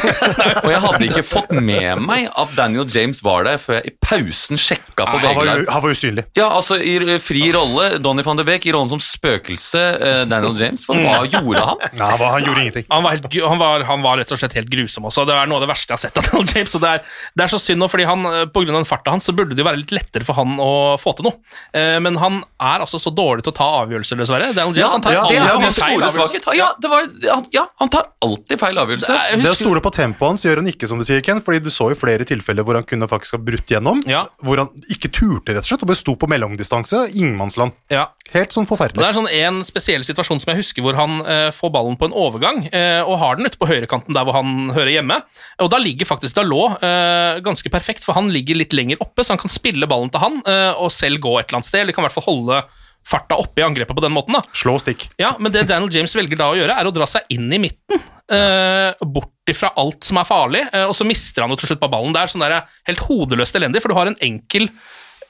[0.64, 3.94] og jeg hadde ikke fått med meg at Daniel James var der før jeg i
[4.04, 5.66] pausen sjekka på Han VG.
[5.70, 6.24] han var usynlig.
[6.38, 10.56] Ja, altså I fri rolle, Donny van de Beek i rollen som spøkelse uh, Daniel
[10.60, 10.84] James.
[10.86, 11.80] For hva gjorde han?
[12.00, 12.88] Nei, han, var, han gjorde ingenting.
[12.90, 15.26] Han var, helt, han, var, han var rett og slett helt grusom også.
[15.28, 16.76] Det er noe av det verste jeg har sett av Daniel James.
[16.76, 18.88] Og det, er, det er så synd nå, fordi han, eh, på grunn av den
[18.90, 21.38] farta hans så burde det jo være litt lettere for han å få til noe.
[21.74, 24.52] Uh, men han er altså så dårlig til å ta avgjørelser, dessverre.
[24.56, 26.18] Daniel James, Ja, han tar det alltid er feil hans store avgjørelser.
[26.20, 26.48] svakhet.
[26.60, 27.08] Ja, det var,
[27.40, 29.10] han, ja, han tar alltid feil avgjørelse.
[29.10, 31.40] Det er- Det å stole på tempoet hans gjør han ikke, som du sier, Ken.
[31.40, 34.02] Fordi du så jo flere tilfeller hvor han kunne faktisk ha brutt gjennom.
[34.06, 34.24] Ja.
[34.44, 37.08] Hvor han ikke turte, rett og slett, og besto på mellomdistanse.
[37.16, 37.72] Ingenmannsland.
[37.90, 38.08] Ja.
[38.30, 39.00] Helt sånn forferdelig.
[39.02, 42.06] Det er sånn en spesiell situasjon som jeg husker hvor han eh, får ballen på
[42.06, 45.16] en overgang eh, og har den ute på høyrekanten der hvor han hører hjemme.
[45.58, 49.34] Og da ligger faktisk Dalot eh, ganske perfekt, for han ligger litt lenger oppe, så
[49.34, 51.92] han kan spille ballen til han eh, og selv gå et eller annet sted, eller
[51.96, 52.62] kan i hvert fall holde
[53.06, 54.36] farta oppe i angrepet på den måten.
[54.36, 54.42] da.
[54.56, 55.08] Slå stikk.
[55.20, 57.60] Ja, Men det Daniel James velger da å gjøre, er å dra seg inn i
[57.62, 58.02] midten.
[58.30, 61.82] Uh, bort ifra alt som er farlig, uh, og så mister han jo til slutt
[61.82, 62.14] på ballen.
[62.14, 64.70] Det er sånn der, helt hodeløst elendig, for du har en enkel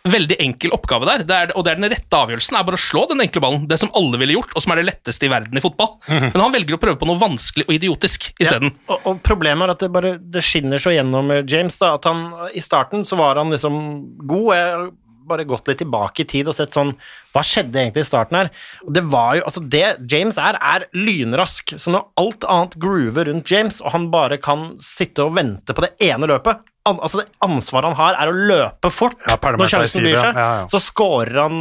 [0.09, 2.81] veldig enkel oppgave der, det er, og det er den rette avgjørelsen er bare å
[2.81, 3.67] slå den enkle ballen.
[3.69, 5.99] Det som alle ville gjort, og som er det letteste i verden i fotball.
[6.09, 6.31] Mhm.
[6.33, 8.73] Men han velger å prøve på noe vanskelig og idiotisk isteden.
[8.73, 11.77] Ja, og, og problemet er at det bare det skinner så gjennom James.
[11.83, 12.25] da, at han
[12.57, 13.77] I starten så var han liksom
[14.25, 14.49] god.
[14.57, 14.91] Jeg
[15.31, 16.93] bare gått litt tilbake i tid og sett sånn
[17.35, 18.51] Hva skjedde egentlig i starten her?
[18.87, 21.77] Og det var jo, altså det James er, er lynrask.
[21.79, 25.87] Så når alt annet groover rundt James, og han bare kan sitte og vente på
[25.87, 29.71] det ene løpet an, altså Det ansvaret han har, er å løpe fort Ja, når
[29.71, 30.33] sjansen byr seg.
[30.35, 30.69] Ja, ja.
[30.73, 31.61] Så scorer han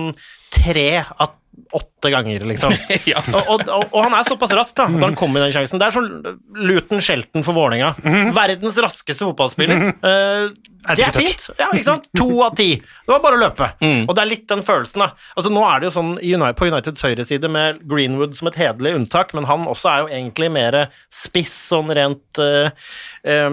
[0.53, 1.35] tre av
[1.71, 2.73] åtte ganger, liksom.
[3.09, 3.21] Ja.
[3.33, 5.81] og, og, og, han er såpass rask da, da han kommer i den sjansen.
[5.81, 6.09] Det er sånn
[6.69, 7.93] Luton Shelton for Vålerenga.
[8.35, 9.87] Verdens raskeste fotballspiller.
[10.05, 10.49] Eh,
[10.95, 11.49] det er fint.
[11.59, 12.07] Ja, ikke sant?
[12.17, 12.69] To av ti.
[12.79, 13.67] Det var bare å løpe.
[13.83, 15.09] Og det er litt den følelsen, da.
[15.35, 18.95] Altså, nå er det jo sånn United, på Uniteds høyreside med Greenwood som et hederlig
[18.97, 20.79] unntak, men han også er jo egentlig mer
[21.13, 22.71] spiss sånn rent uh,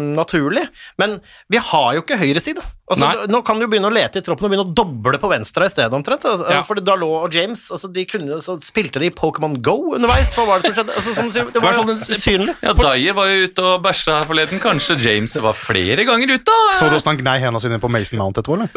[0.07, 0.67] naturlig.
[1.03, 1.19] Men
[1.53, 2.65] vi har jo ikke høyreside.
[2.87, 5.67] Altså, nå kan du begynne å lete i troppen og begynne å doble på venstre
[5.67, 6.23] i stedet, omtrent.
[6.47, 6.63] Ja.
[6.67, 10.33] For Dalot og James altså, de kunne, så spilte de Pokémon Go underveis.
[10.37, 10.97] Hva var det som skjedde?
[10.97, 12.57] Altså, som, det var sånn usynlig.
[12.65, 14.63] Ja, Dyer var jo ute og bæsja her forleden.
[14.63, 16.57] Kanskje James var flere ganger ute?
[16.77, 18.71] Så du åssen han gnei hendene sine på Mason Mount etterpå, eller?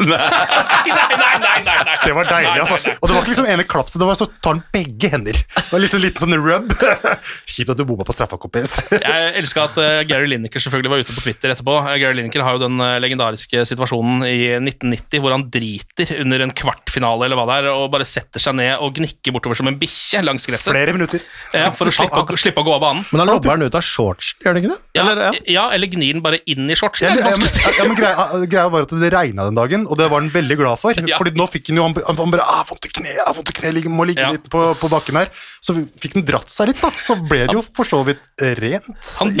[0.90, 1.96] Nei, nei, nei, nei.
[2.02, 2.94] Det var deilig, altså.
[2.96, 5.36] Og det var ikke liksom ene klapset, det var så tar han begge hender.
[5.36, 6.72] Det var liksom litt sånn rub.
[7.50, 8.78] Kjipt at du bomma på straffa, kompis.
[8.96, 11.76] Jeg elska at eh, Gary Lineker selvfølgelig var ute på Twitter etterpå.
[11.82, 16.46] Eh, Gary Lineker har jo den eh, legendariske situasjonen i 1990 hvor han driter under
[16.46, 19.68] en kvartfinale eller hva det er, og bare setter seg ned og gnikker bortover som
[19.70, 20.70] en bikkje langs gresset.
[20.72, 21.20] Flere minutter.
[21.54, 23.04] Ja, for å slippe, å- slippe å gå av banen.
[23.12, 24.78] Men da lobber han ut av shorts, gjør han ikke det?
[24.98, 25.44] Ja, Eller, ja.
[25.56, 27.08] ja, eller gnir den bare inn i shortsen.
[27.10, 29.98] Ja, men, ja, men, ja, men greia, greia var at det regna den dagen, og
[30.00, 30.94] det var han veldig glad for.
[31.10, 31.16] Ja.
[31.18, 33.54] Fordi nå fikk han jo Han, han bare ah, 'Vondt i kne, ah, vondt i
[33.56, 34.28] kneet, må ligge Ja.
[34.36, 35.30] litt på, på bakken her'.
[35.64, 36.90] Så fikk han dratt seg litt, da.
[36.94, 38.22] Så ble det jo for så vidt
[38.60, 38.86] rent.
[39.18, 39.32] Han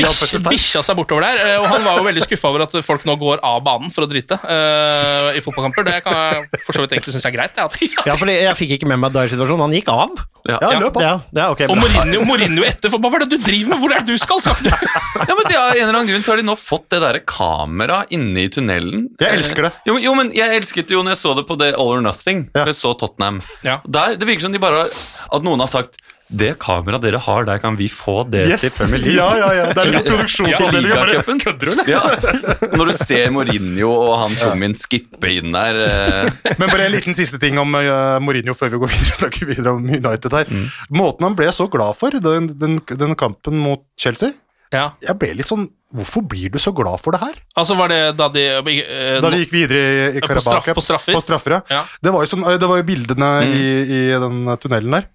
[0.50, 3.14] bikkja seg bortover der, eh, og han var jo veldig skuffa over at folk nå
[3.20, 5.86] går av banen for å drite uh, i fotballkamper.
[5.86, 7.60] Det kan jeg for så vidt egentlig synes er greit.
[7.60, 7.76] At,
[8.08, 9.14] Ja, fordi jeg fikk ikke med meg
[9.60, 9.68] Dyer-situasjonen.
[9.68, 10.26] Han gikk av.
[10.48, 10.56] Ja.
[10.62, 11.02] Ja, løp av.
[11.04, 11.60] Ja, det er ok.
[11.68, 11.76] og.
[11.76, 13.78] Mourinho, Mourinho etter, for hva er det du driver med?
[13.82, 14.40] Hvor er det du skal?
[14.40, 14.70] skal du?
[15.28, 17.18] Ja, men det er, en eller annen grunn så har de nå fått det der
[17.28, 19.08] kameraet inne i tunnelen.
[19.20, 19.72] Jeg elsker det.
[19.84, 21.92] Jo, men- jo, men jeg elsket det jo når jeg så det på det All
[21.98, 22.46] or Nothing.
[22.56, 22.64] Ja.
[22.70, 23.42] Jeg så Tottenham.
[23.66, 23.80] Ja.
[23.84, 24.96] Der, det virker som de bare har,
[25.36, 28.62] at noen har sagt det kameraet dere har der, kan vi få det Yes!
[28.62, 29.16] til Premier League?
[29.18, 29.64] Ja, ja, ja.
[29.74, 30.92] Det er litt Til produksjonsavdeling.
[30.92, 31.40] bare, Ligacupen.
[31.42, 31.88] Kødder du, eller?
[31.90, 32.76] Ja.
[32.78, 37.16] Når du ser Mourinho og han tjommien skippe inn der eh, Men bare en liten
[37.18, 40.46] siste ting om uh, Mourinho før vi går videre snakker videre om United her.
[40.54, 40.68] Mm.
[41.00, 44.30] Måten han ble så glad for den, den, den kampen mot Chelsea
[44.70, 44.92] Ja.
[45.02, 47.38] Jeg ble litt sånn Hvorfor blir du så glad for det her?
[47.58, 50.84] Altså, var det da de eh, Da de gikk videre i, i På straff- på
[50.86, 51.16] straffer?
[51.18, 51.62] På straffer, ja.
[51.80, 51.80] Ja.
[52.06, 55.08] Det var jo sånn, det var jo bildene i, i den tunnelen der.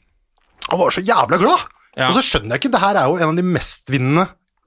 [0.69, 1.65] Han var så jævla glad!
[1.95, 2.09] Ja.
[2.09, 4.25] Og så skjønner jeg ikke, det her er jo en av de mestvinnende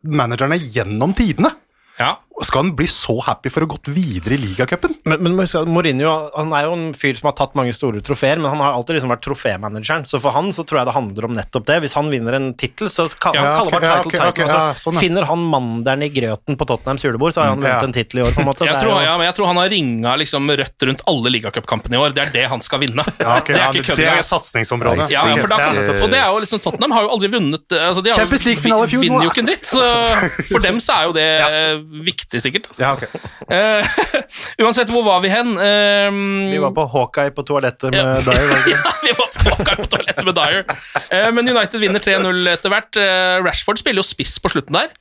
[0.08, 1.50] managerne gjennom tidene.
[1.98, 2.14] Ja.
[2.44, 4.94] Skal han bli så happy for å ha gått videre i ligacupen?
[5.10, 5.34] Men, men
[5.68, 8.76] Mourinho han er jo en fyr som har tatt mange store trofeer, men han har
[8.78, 10.06] alltid liksom vært trofémanageren.
[10.06, 11.78] Så for han så tror jeg det handler om nettopp det.
[11.82, 14.28] Hvis han vinner en tittel, så kaller Ja, han kaller ok, man ja, title title.
[14.30, 15.02] ok, altså, ja, sånn, ja.
[15.02, 17.74] Finner han mandelen i grøten på Tottenhams julebord, så har han Ja.
[17.80, 18.32] vunnet en tittel i år.
[18.38, 18.64] på en måte.
[18.70, 21.94] Jeg tror, jo- ja, men jeg tror han har ringa liksom rødt rundt alle ligacupkampene
[21.98, 22.14] i år.
[22.14, 23.02] Det er det han skal vinne.
[23.18, 25.10] Det er ikke kødd det er satsingsområdet.
[25.10, 28.18] Ja, Ja, og det er jo liksom Tottenham har jo aldri vunnet altså de har,
[28.20, 29.66] Champions League-finale i fjor, Vinner jo ikke en dritt.
[29.68, 29.82] Så
[30.52, 31.82] for dem så er jo det eh,
[32.28, 32.68] viktig, sikkert.
[32.78, 33.04] Ja, ok.
[33.50, 33.86] Eh,
[34.64, 35.54] uansett, hvor var vi hen?
[35.56, 36.10] Eh,
[36.52, 38.48] Vi var på Hawkeye på toalettet med Dyer.
[38.48, 40.64] var det ja, vi var på Hawkeye på toalettet med Dyer.
[41.10, 43.00] Eh, men United vinner 3-0 etter hvert.
[43.46, 44.92] Rashford spiller jo spiss på slutten der.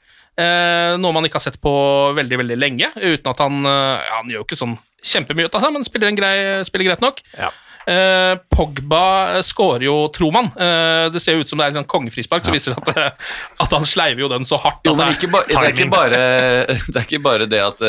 [1.02, 1.72] Noe man ikke har sett på
[2.14, 2.92] veldig veldig lenge.
[3.02, 6.12] Uten at han ja, Han gjør jo ikke sånn kjempemye ut av seg, men spiller,
[6.12, 6.36] en grei,
[6.68, 7.24] spiller greit nok.
[7.40, 7.50] Ja.
[7.88, 10.50] Eh, Pogba skårer jo, tror man.
[10.60, 12.98] Eh, det ser jo ut som det er en kongefrispark, kongefrispark, så viser det at,
[12.98, 14.82] eh, at han sleiver jo den så hardt.
[14.84, 16.20] Jo, at det er- ikke det, er ikke bare,
[16.92, 17.80] det er ikke bare det at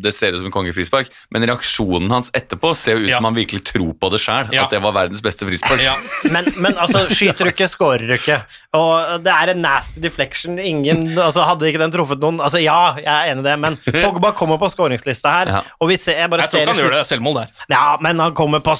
[0.00, 3.16] det ser ut som en kongefrispark, men reaksjonen hans etterpå ser jo ut Ja.
[3.18, 4.64] som han virkelig tror på det sjøl, Ja.
[4.64, 5.82] at det var verdens beste frispark.
[5.82, 5.94] Ja.
[6.30, 8.36] Men, men altså, skyter du ikke, skårer du ikke.
[8.76, 10.58] Og det er en nasty deflection.
[10.62, 13.76] Ingen, altså Hadde ikke den truffet noen Altså Ja, jeg er enig i det, men
[14.04, 15.62] Pogba kommer på skåringslista her, Ja.
[15.80, 17.48] og vi ser, jeg bare Jeg tror ser ikke han gjør det selvmål der.
[17.72, 18.76] Ja, men han kommer på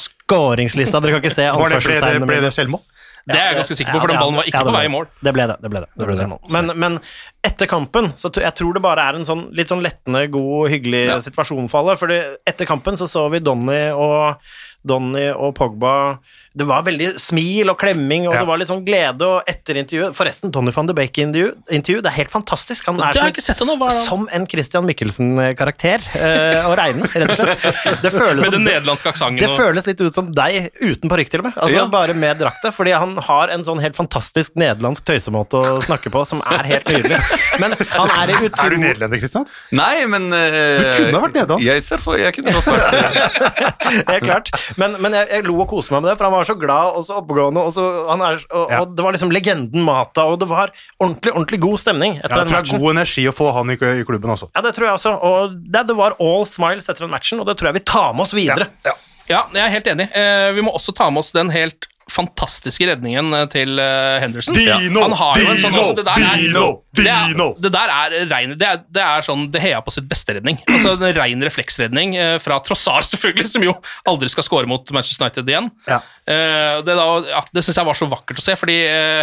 [0.60, 1.00] scoringslista.
[1.00, 2.82] Dere kan ikke se anførselstegnene det, ble, det, selvmål?
[3.30, 5.08] Det er jeg ganske sikker på, for den ballen var ikke på vei i mål.
[5.20, 5.56] Det ble det.
[5.60, 5.90] det, ble det.
[5.94, 6.28] det, ble det.
[6.56, 6.98] Men, men
[7.42, 11.06] etter kampen så jeg tror det bare er en sånn litt sånn lettende, god, hyggelig
[11.08, 11.20] Ja.
[11.24, 11.96] situasjon for alle.
[11.96, 14.36] Fordi etter kampen så så vi Donny og
[14.84, 16.18] Donny og Pogba
[16.56, 18.40] Det var veldig smil og klemming, og Ja.
[18.40, 19.22] det var litt sånn glede.
[19.22, 22.86] Og etter intervjuet Forresten, Donny van de Bake-intervju, intervju, det er helt fantastisk.
[22.86, 27.62] Han er som, som en Christian Michelsen-karakter eh, å regne, rett og slett.
[28.02, 29.38] Det føles Med den nederlandske aksenten.
[29.38, 31.54] det og- føles litt ut som deg uten parykk, til og med.
[31.56, 31.86] Altså Ja.
[31.86, 32.72] Bare med drakta.
[32.74, 36.84] Fordi han har en sånn helt fantastisk nederlandsk tøysemåte å snakke på, som er helt
[36.90, 37.20] nydelig.
[37.60, 38.68] Men han er i Er du utro...
[38.80, 39.46] nederlender, Kristian?
[39.76, 41.66] Nei, men eh, Du kunne vært nederlandsk.
[41.68, 44.50] Jeg, ser for, jeg kunne godt vært Helt klart.
[44.80, 46.96] Men, men jeg, jeg lo og koste meg med det, for han var så glad
[46.98, 47.64] og så oppegående.
[47.66, 48.80] Og, så, er, og, Ja.
[48.84, 52.42] og det var liksom legenden Mata, og det var ordentlig ordentlig god stemning etter Ja,
[52.44, 54.50] jeg tror det er god energi å få han i, i klubben også.
[54.56, 55.14] Ja, det tror jeg også.
[55.30, 58.12] Og det, det var all smiles etter den matchen, og det tror jeg vi tar
[58.16, 58.70] med oss videre.
[58.86, 58.96] Ja.
[59.30, 60.08] Ja, jeg er helt enig.
[60.16, 64.56] Eh, vi må også ta med oss den helt fantastiske redningen eh, til eh, Henderson.
[64.56, 66.64] Dino, Han har jo en sånn, Dino, altså, det der er, Dino,
[66.98, 67.46] det er, Dino.
[67.62, 70.60] det der er rein Det er, det er sånn Det Hea på sitt beste redning.
[70.68, 73.76] Altså En rein refleksredning eh, fra Trossar, selvfølgelig, som jo
[74.10, 75.70] aldri skal score mot Manchester United igjen.
[75.88, 76.02] Ja.
[76.30, 78.76] Det da, ja, det syns jeg var så vakkert å se, fordi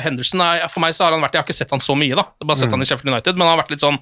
[0.03, 2.17] Henderson er, For meg så har han vært Jeg har ikke sett han så mye,
[2.17, 2.25] da.
[2.43, 4.01] Bare sett han i Sheffield United, men han har vært litt sånn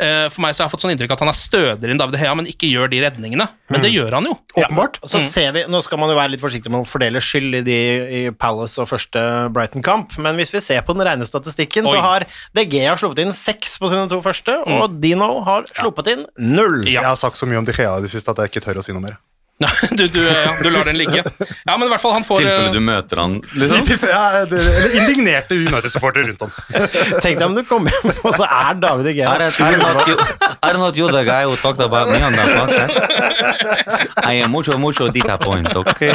[0.00, 2.32] For meg så har jeg fått sånn inntrykk at han er stødigere enn David Hea,
[2.38, 3.46] men ikke gjør de redningene.
[3.74, 4.36] Men det gjør han jo.
[4.54, 5.00] Åpenbart.
[5.02, 5.10] Ja.
[5.12, 7.62] så ser vi, Nå skal man jo være litt forsiktig med å fordele skyld i
[7.66, 7.78] de
[8.20, 9.22] i Palace og første
[9.54, 11.96] Brighton-kamp, men hvis vi ser på den rene statistikken, Oi.
[11.98, 12.26] så har
[12.56, 16.84] DG har sluppet inn seks på sine to første, og Dino har sluppet inn null.
[16.86, 17.00] Ja.
[17.02, 18.80] Jeg har sagt så mye om De Gea i det siste at jeg ikke tør
[18.80, 19.18] å si noe mer.
[19.98, 21.20] du, du, ja, du lar den ligge.
[21.66, 23.90] Ja, men i hvert fall han får tilfelle eh, du møter han, liksom.
[24.08, 26.54] ja, det- Eller indignerte United-supportere rundt om.
[27.24, 30.92] Tenk deg om du kommer hjem, og så er David I don't, I, don't know
[30.96, 34.24] you, the guy who talked about me on that podcast.
[34.24, 36.14] I am mucho, mucho disappointed, okay?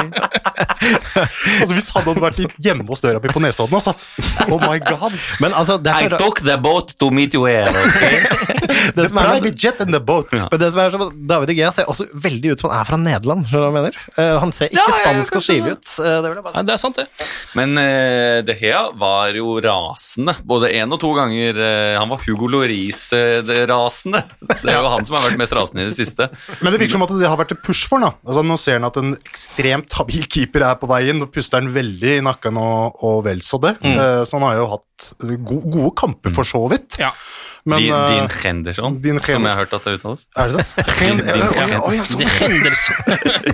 [1.15, 3.93] Altså, hvis han hadde vært hjemme hos døra mi på Nesodden, altså.
[4.49, 5.13] Oh my god.
[5.43, 8.21] Men altså, det I took the boat to meet you here, okay?
[8.95, 10.31] det The som private jet and the boat.
[10.33, 12.97] men det som er så, David DG ser også veldig ut som han er fra
[13.01, 13.97] Nederland, skjønner du hva jeg mener?
[14.15, 15.89] Eh, han ser ikke Ja, spansk og stilig ut.
[15.99, 16.57] eh, det vil jeg bare si.
[16.57, 17.27] Nei, det er sant, det.
[17.59, 21.59] Men uh, De Gea var jo rasende, både én og to ganger.
[21.59, 24.23] Uh, han var Hugo Loris-rasende.
[24.63, 26.29] det er jo han som har vært mest rasende i det siste.
[26.61, 28.15] Men det virker som at det har vært et push for ham.
[28.25, 31.19] Altså, nå ser han at en ekstremt habil keeper er på veien.
[31.21, 33.75] Nå puster han veldig i nakken og, og vel så det.
[33.85, 34.83] Eh, så han har jo hatt
[35.45, 36.97] go gode kamper, for så vidt.
[37.01, 37.11] Ja.
[37.65, 40.25] Men din, eh, din Henderson, din som jeg har hørt at det uttales.
[40.37, 40.85] Er det det?
[40.99, 42.25] Din- din- Oi, ja, sånn.
[42.39, 42.95] Henderson.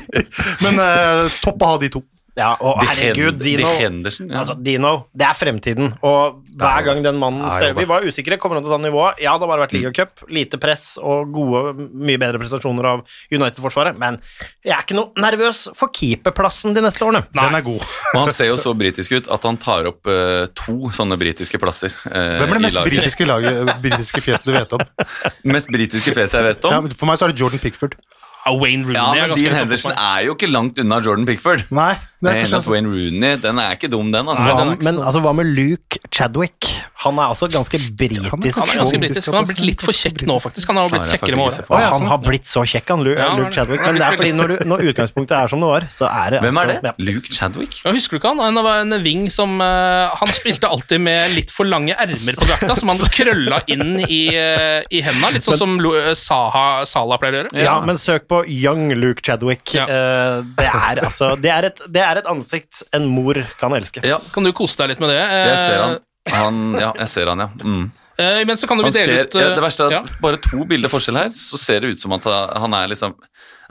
[0.66, 2.04] Men uh, topp å ha de to.
[2.40, 4.38] Ja, og De herregud, Dino, De Dino Henderson, ja.
[4.40, 7.74] Altså, Dino, det er fremtiden, og hver gang den mannen ser.
[7.76, 9.20] Vi var usikre, kommer han til å ta nivået?
[9.20, 13.04] Ja, det har bare vært ligacup, lite press og gode, mye bedre prestasjoner av
[13.36, 14.20] United-forsvaret, men
[14.64, 17.26] jeg er ikke noe nervøs for keeperplassen de neste årene.
[17.36, 17.84] Den er god.
[18.14, 21.60] Og han ser jo så britisk ut at han tar opp uh, to sånne britiske
[21.62, 21.92] plasser.
[22.08, 24.88] uh, Hvem er det mest britiske, laget, britiske fjeset du vet om?
[25.52, 26.88] Mest britiske fjeset jeg vet om?
[26.88, 27.98] Ja, for meg så er det Jordan Pickford.
[28.42, 31.28] Ja, Wayne Rooney Ja, er men ganske Dean Henderson er jo ikke langt unna Jordan
[31.30, 31.66] Pickford.
[31.74, 31.92] Nei,
[32.30, 34.28] er kanskje Wayne Rooney, den er ikke dum, den.
[34.30, 34.46] altså.
[34.46, 36.70] Nei, den men altså, hva med Luke Chadwick?
[37.02, 38.28] Han er også ganske britisk.
[38.30, 39.30] Han er ganske britisk.
[39.32, 40.70] Han har blitt litt for kjekk nå, faktisk.
[40.70, 41.70] Han har blitt kjekkere med året.
[41.72, 43.50] Og han har blitt så kjekk, han Luke, Ja, Luke.
[43.56, 43.82] Chadwick.
[43.82, 46.42] Men det er fordi når, du, når utgangspunktet er som det var, så er det
[46.46, 46.92] Hvem er altså det?
[46.92, 47.06] ja.
[47.10, 47.80] Luke Chadwick?
[47.82, 48.44] Ja, husker du ikke han?
[48.46, 52.50] Han var en wing som uh, Han spilte alltid med litt for lange ermer på
[52.52, 55.34] drakta, som han krølla inn i, uh, i hendene.
[55.40, 57.66] Litt sånn som eh, Saha, Sala pleier å gjøre.
[57.66, 59.66] Ja, men søk på Young Luke Chadwick.
[59.74, 64.04] Det, er, altså, det, er et, det er et ansikt en mor kan elske.
[64.08, 65.22] Ja, Kan du kose deg litt med det?
[65.22, 65.98] Eh, jeg ser han.
[66.34, 67.50] han ja, jeg ser han, ja.
[67.64, 67.86] Mm.
[68.18, 70.20] eh, men så kan du dele ser, ut eh, ja, det verste er at ja.
[70.24, 72.28] bare to bilder forskjell her, så ser det ut som at
[72.62, 73.16] han er liksom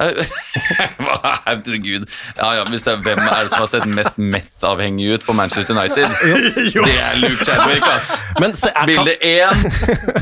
[0.01, 2.07] Herregud.
[2.37, 5.33] Ja, ja, hvis det er, hvem er det som har sett mest meth-avhengig ut på
[5.37, 6.09] Manchester United?
[6.71, 8.09] Det er Luke Chadwick, ass.
[8.41, 9.57] Men se, kan, Bilde én,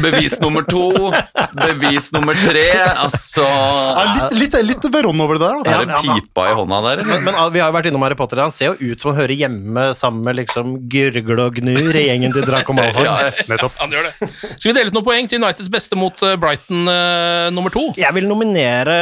[0.03, 1.13] bevis nummer to,
[1.55, 2.67] bevis nummer tre.
[3.05, 5.77] Altså Ja, litt, litt, litt Veron over det der, da.
[5.79, 8.43] Er det pipa i hånda der, men, men vi har jo vært innom Harry Potter.
[8.43, 12.07] Han ser jo ut som han hører hjemme sammen med liksom Gyrgle og Gnur i
[12.09, 13.07] gjengen til Draco Malfoy.
[13.07, 13.77] Ja, Nettopp.
[13.83, 14.31] Han gjør det.
[14.57, 17.89] Skal vi dele ut noen poeng til Uniteds beste mot eh, Brighton uh, nummer to?
[17.99, 18.97] Jeg vil nominere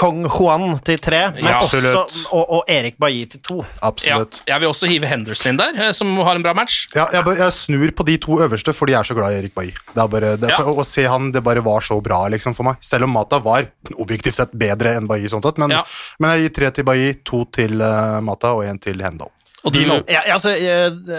[0.00, 1.58] Kong Juan til tre, men Ja.
[1.60, 3.58] også, og, og Erik Bailly til to.
[3.84, 4.40] Absolutt.
[4.46, 6.86] Ja, jeg vil også hive Henderson inn der, eh, som har en bra match.
[6.96, 9.54] Ja, jeg, jeg snur på de to øverste fordi jeg er så glad i Erik
[9.54, 9.74] Bailly.
[9.92, 10.56] Det er bare, det, Ja.
[10.62, 12.76] for, å se han, det bare var så bra liksom, for meg.
[12.80, 13.68] Selv om Mata var
[14.00, 15.58] objektivt sett bedre enn Bailly, sånn sett.
[15.58, 15.82] Men, Ja.
[16.18, 19.28] men jeg gir tre til Bailly, to til uh, Mata og én til Hendo.
[19.64, 20.54] Og du, Ja, ja, altså,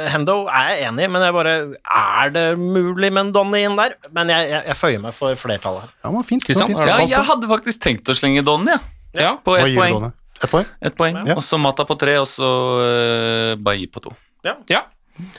[0.10, 3.78] Hendo er jeg enig i, men jeg bare Er det mulig med en Donny inn
[3.78, 3.94] der?
[4.16, 5.92] Men jeg, jeg, jeg føyer meg for flertallet.
[6.02, 6.48] Ja, men fint.
[6.48, 6.74] fint.
[6.74, 8.82] Ja, jeg hadde faktisk tenkt å slenge Donny, ja.
[9.18, 9.36] ja.
[9.46, 10.10] På ett poeng.
[10.42, 10.72] Et poeng?
[10.82, 11.22] Et poeng.
[11.30, 11.38] Ja.
[11.38, 12.50] Og så Mata på tre, og så
[12.82, 14.16] uh, Bailly på to.
[14.42, 14.58] Ja.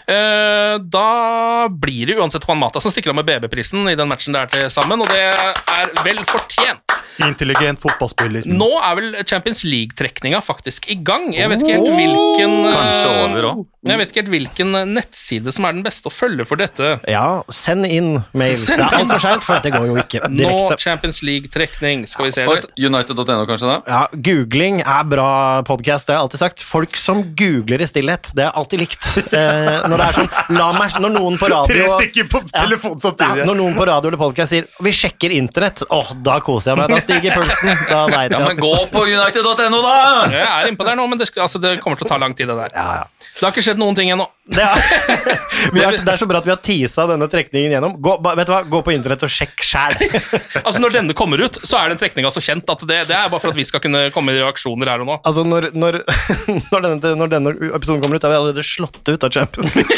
[0.07, 4.37] Eh, da blir det uansett Juan Mata som stikker av med BB-prisen i den matchen
[4.37, 6.92] det er til sammen, og det er vel fortjent.
[7.27, 8.47] Intelligent fotballspiller.
[8.47, 11.31] Nå er vel Champions League-trekninga faktisk i gang.
[11.37, 13.63] Jeg vet ikke helt hvilken eh, Kanskje over òg.
[13.83, 16.93] Jeg vet ikke helt hvilken nettside som er den beste å følge for dette.
[17.11, 18.55] Ja, send inn mail.
[18.63, 20.77] Send det er altfor seint, for det går jo ikke direkte.
[20.77, 20.79] Nå.
[20.79, 22.05] Champions League-trekning.
[22.07, 22.45] Skal vi se.
[22.79, 23.81] United.no kanskje, da?
[23.91, 25.27] Ja, Googling er bra
[25.67, 26.63] podkast, det har jeg alltid sagt.
[26.63, 29.11] Folk som googler i stillhet, det har jeg alltid likt.
[29.33, 32.99] Eh, når det er sånn, la meg, når noen på radio Tre stykker på telefon
[33.03, 33.43] samtidig.
[33.43, 36.83] Ja, når noen på radio eller podcast sier 'vi sjekker internett', åh, da koser jeg
[36.83, 36.92] meg.
[36.93, 37.73] Da stiger pulsen.
[37.89, 39.97] Da vet Ja, men gå på United.no, da!
[40.33, 42.37] Jeg er innpå der nå, men det, skal, altså, det kommer til å ta lang
[42.39, 42.79] tid, det der.
[42.79, 43.11] ja, ja.
[43.33, 44.27] Det har ikke skjedd noen ting ennå.
[44.53, 47.95] Det er, det er så bra at vi har teasa denne trekningen gjennom.
[48.05, 48.61] Gå, vet du hva?
[48.69, 49.97] Gå på internett og sjekk sjæl.
[50.67, 53.31] Altså, når denne kommer ut, så er den trekninga så kjent at det, det er
[53.33, 55.17] bare for at vi skal kunne komme i reaksjoner her og nå.
[55.27, 56.03] Altså, når, når,
[56.71, 59.97] når, denne, når denne episoden kommer ut, har vi allerede slått ut av Champions League.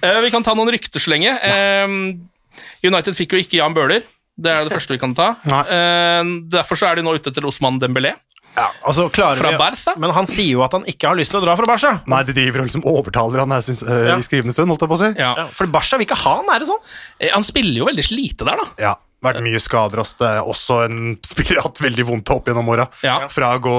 [0.00, 1.36] Eh, vi kan ta noen rykter så lenge.
[1.44, 1.86] Eh,
[2.88, 4.06] United fikk jo ikke Jan Bøhler.
[4.36, 5.32] Det er det første vi kan ta.
[5.46, 8.14] Eh, derfor så er de nå ute til Osman Dembélé.
[8.86, 9.94] Altså, klarer Fra vi- Barca?
[9.98, 11.96] Men han sier jo at han ikke har lyst til å dra fra Barca.
[12.06, 14.16] Nei, de driver og liksom overtaler han her synes, eh, Ja.
[14.16, 15.10] i skrivende stund, holdt jeg på å si.
[15.18, 15.32] Ja.
[15.36, 16.84] Ja, for Barca vil ikke ha han, er det sånn?
[17.18, 18.68] Eh, Han spiller jo veldig lite der, da.
[18.78, 20.14] Ja, vært mye skader ass.
[20.14, 22.86] Det er også en spiller jeg har hatt veldig vondt opp gjennom åra.
[23.02, 23.26] Ja.
[23.26, 23.74] Fra å gå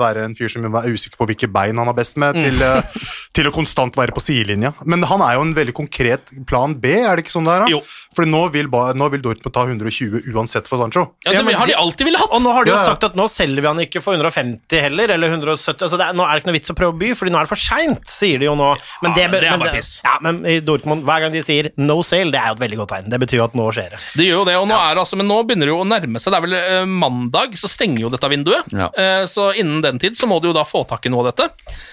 [0.00, 2.42] være en fyr som er usikker på hvilke bein han har best med, Mm.
[2.48, 2.82] til, eh,
[3.36, 4.72] til å konstant være på sidelinja.
[4.90, 7.62] Men han er jo en veldig konkret plan B, er det ikke sånn det er?
[7.62, 7.68] da?
[7.70, 7.78] Jo.
[8.16, 11.04] For nå vil, ba- nå vil Dortmund ta 120 uansett for Sancho.
[11.22, 12.32] Ja, det har de alltid ville hatt.
[12.34, 12.88] Og nå har de jo Ja, ja.
[12.90, 15.78] sagt at nå selger vi han ikke for 150 heller, eller 170.
[15.86, 17.38] Altså det er, nå er det ikke noe vits å prøve å by, fordi nå
[17.38, 18.72] er det for seint, sier de jo nå.
[19.04, 19.92] Men Ja, men det er men bare piss.
[20.02, 22.80] Ja, men i Dortmund, hver gang de sier no sale, det er jo et veldig
[22.82, 23.10] godt tegn.
[23.14, 24.02] Det betyr jo at nå skjer det.
[24.18, 25.86] Det gjør jo det, og nå er det altså, men nå begynner det jo å
[25.86, 26.34] nærme seg.
[26.34, 28.74] Det er vel uh, mandag, så stenger jo dette vinduet.
[28.74, 28.90] Ja.
[28.98, 31.30] Eh, så innen den tid så må du jo da få tak i noe av
[31.30, 31.46] dette.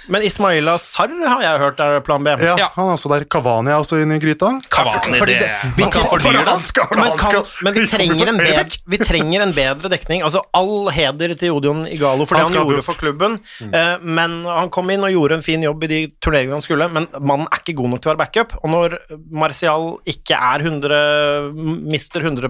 [0.09, 2.33] Men Ismaila Sarr har jeg hørt er plan B.
[2.41, 2.67] Ja, Ja.
[2.75, 3.25] Han er også der.
[3.25, 4.49] Kavani er også inne i gryta.
[4.69, 7.43] Cavani, fordi det det- vi Man kan kan- fordyre han skal, Men, han kan, skal,
[7.63, 10.23] men vi, trenger en bedre, vi trenger en bedre dekning.
[10.23, 12.85] Altså All heder til Odion Igalo for det Han han, skal gjorde bort.
[12.85, 13.39] for klubben.
[13.61, 16.87] Eh, men Han kom inn og gjorde en fin jobb i de turneringene han skulle,
[16.91, 18.53] men mannen er ikke god nok til å være backup.
[18.63, 18.97] Og når
[19.31, 21.51] Martial ikke er 100
[21.87, 22.47] mister 100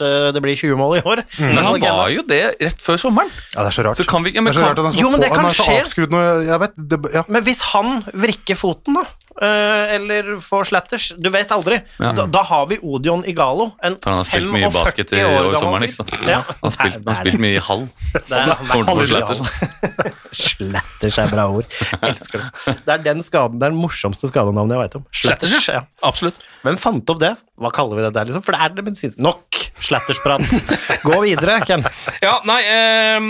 [0.00, 3.30] eh, det blir 20 mål i år Men han var jo det rett før sommeren.
[3.54, 3.96] Ja, det er så rart.
[4.00, 5.28] Så kan vi, ja, men det er så rart at han, står Jo, men det
[5.30, 5.80] på, han kan er så skje.
[5.82, 6.20] avskrudd nå.
[6.48, 7.22] Jeg vet, det, ja.
[7.28, 9.04] Men hvis han vrikker foten, da,
[9.40, 11.78] eh, eller får slatters Du vet aldri.
[12.00, 12.12] Ja.
[12.16, 14.08] Da, da har vi Odion Igalo, en 45 år gammel fyr.
[14.08, 15.86] han har spilt mye i basket i år sommeren.
[15.86, 16.14] ikke sant?
[16.26, 16.40] Ja.
[16.48, 17.86] Han har spilt, han spilt mye i hall.
[18.28, 20.12] Det er, Kommer til å få sånn.
[20.42, 21.78] Slatters er bra ord.
[22.10, 22.76] Elsker det.
[22.84, 25.06] Det er den skaden, det er den morsomste skadenavnet jeg vet om.
[25.22, 25.84] Slatters, ja.
[26.02, 26.42] Absolutt.
[26.64, 27.36] Hvem fant opp det?
[27.58, 28.42] Hva kaller vi det der, liksom?
[28.46, 29.22] For det er det medisinske.
[29.22, 30.42] Nok slattersprat.
[31.06, 31.84] Gå videre, Ken.
[32.22, 33.28] Ja, nei, eh,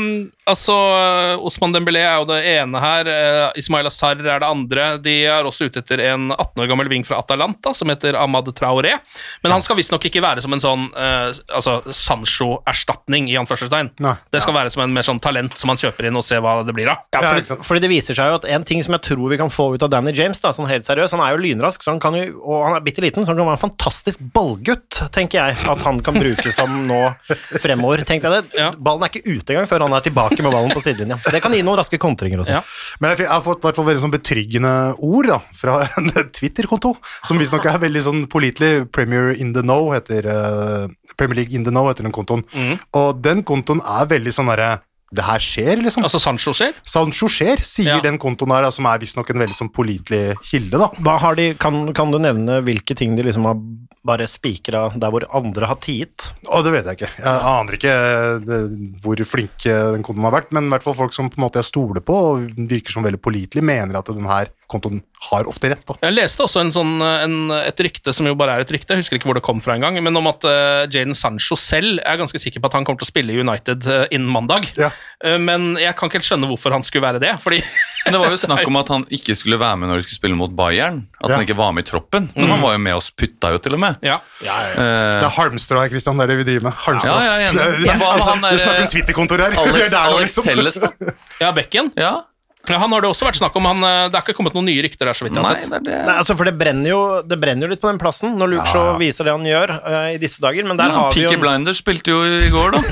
[0.48, 0.74] altså
[1.44, 3.10] Osman Dembélé er jo det ene her.
[3.12, 4.88] Eh, Ismail Asar er det andre.
[5.02, 8.48] De er også ute etter en 18 år gammel ving fra Atalanta som heter Ahmad
[8.56, 8.96] Traoré.
[9.44, 13.92] Men han skal visstnok ikke være som en sånn eh, altså Sancho-erstatning, i anførselstegn.
[14.32, 16.60] Det skal være som en mer sånn talent som man kjøper inn og ser hva
[16.66, 17.04] det blir av.
[17.14, 19.36] Ja, Ja, fordi, fordi det viser seg jo at en ting som jeg tror vi
[19.40, 21.92] kan få ut av Danny James, da, sånn helt seriøst, han er jo lynrask, så
[21.92, 25.00] han kan jo, og han er bitte liten, så han kan være en fantastisk ballgutt,
[25.14, 27.00] tenker jeg, at han kan bruke som nå
[27.60, 28.04] fremover.
[28.08, 28.70] Tenk deg det, Ja.
[28.72, 31.18] ballen er ikke ute engang før han er tilbake med ballen på sidelinja.
[31.24, 32.56] Det kan gi noen raske kontringer også.
[32.58, 32.62] Ja.
[33.00, 34.74] Men jeg, jeg har fått hvert fall veldig sånn betryggende
[35.04, 36.94] ord da, fra en Twitter-konto,
[37.26, 38.90] som visstnok er veldig sånn pålitelig.
[38.92, 42.44] Premier in the know heter eh, Premier League in the know heter den kontoen.
[42.94, 44.78] Og den kontoen er veldig sånn derre
[45.14, 46.04] Det her skjer, liksom.
[46.04, 46.74] Altså Sancho skjer.
[46.84, 48.00] Sancho skjer, sier Ja.
[48.04, 50.88] den kontoen her, som er visstnok en veldig sånn pålitelig kilde, da.
[51.00, 53.56] Hva har de, kan, kan du nevne hvilke ting de liksom har
[54.04, 56.28] bare spikra der hvor andre har tiet?
[56.48, 57.10] Å, det vet jeg ikke.
[57.24, 57.96] Jeg aner ikke
[58.44, 58.60] det,
[59.04, 61.60] hvor flinke den kontoen har vært, men i hvert fall folk som på en måte
[61.62, 65.00] jeg stoler på og virker som veldig pålitelig, mener at den her kontoen
[65.30, 65.82] har ofte rett.
[65.88, 65.96] da.
[66.04, 69.02] Jeg leste også en sånn, en, et rykte som jo bare er et rykte, jeg
[69.02, 72.20] husker ikke hvor det kom fra engang, men om at uh, Jaden Sancho selv er
[72.20, 74.68] ganske sikker på at han kommer til å spille i United uh, innen mandag.
[74.78, 74.90] Ja.
[75.24, 77.58] Uh, men jeg kan ikke helt skjønne hvorfor han skulle være det, fordi
[78.12, 80.38] det var jo snakk om at han ikke skulle være med når de skulle spille
[80.38, 81.02] mot Bayern.
[81.18, 82.28] At han ikke var med i troppen.
[82.36, 83.98] Men han var jo med og putta jo til og med.
[84.06, 84.20] Ja.
[84.44, 86.20] Eh, Det er halmstrå her, Christian.
[86.20, 86.78] Det er det vi driver med.
[86.84, 87.10] Halmstrå.
[87.10, 87.84] Ja, ja, jeg er enig.
[87.84, 89.52] Det- altså, han der- vi snakker om Twitter-kontor her.
[89.58, 90.44] Er Alex, der Alex liksom.
[90.46, 91.14] Telles, da.
[91.42, 91.90] ja, Bekken.
[91.98, 92.12] Ja.
[92.68, 93.66] Ja, han har det også vært snakk om.
[93.70, 95.62] Han, eh, det er ikke kommet noen nye rykter der, så vidt jeg har Nei,
[95.62, 95.70] sett.
[95.72, 95.98] det er det.
[96.08, 98.66] Nei, altså for det brenner, jo, det brenner jo litt på den plassen når Luke
[98.72, 101.30] Shaw viser det han gjør uh, i disse dager, men der Ja, har vi jo
[101.30, 102.82] Peaky Blinders spilte jo i går, da.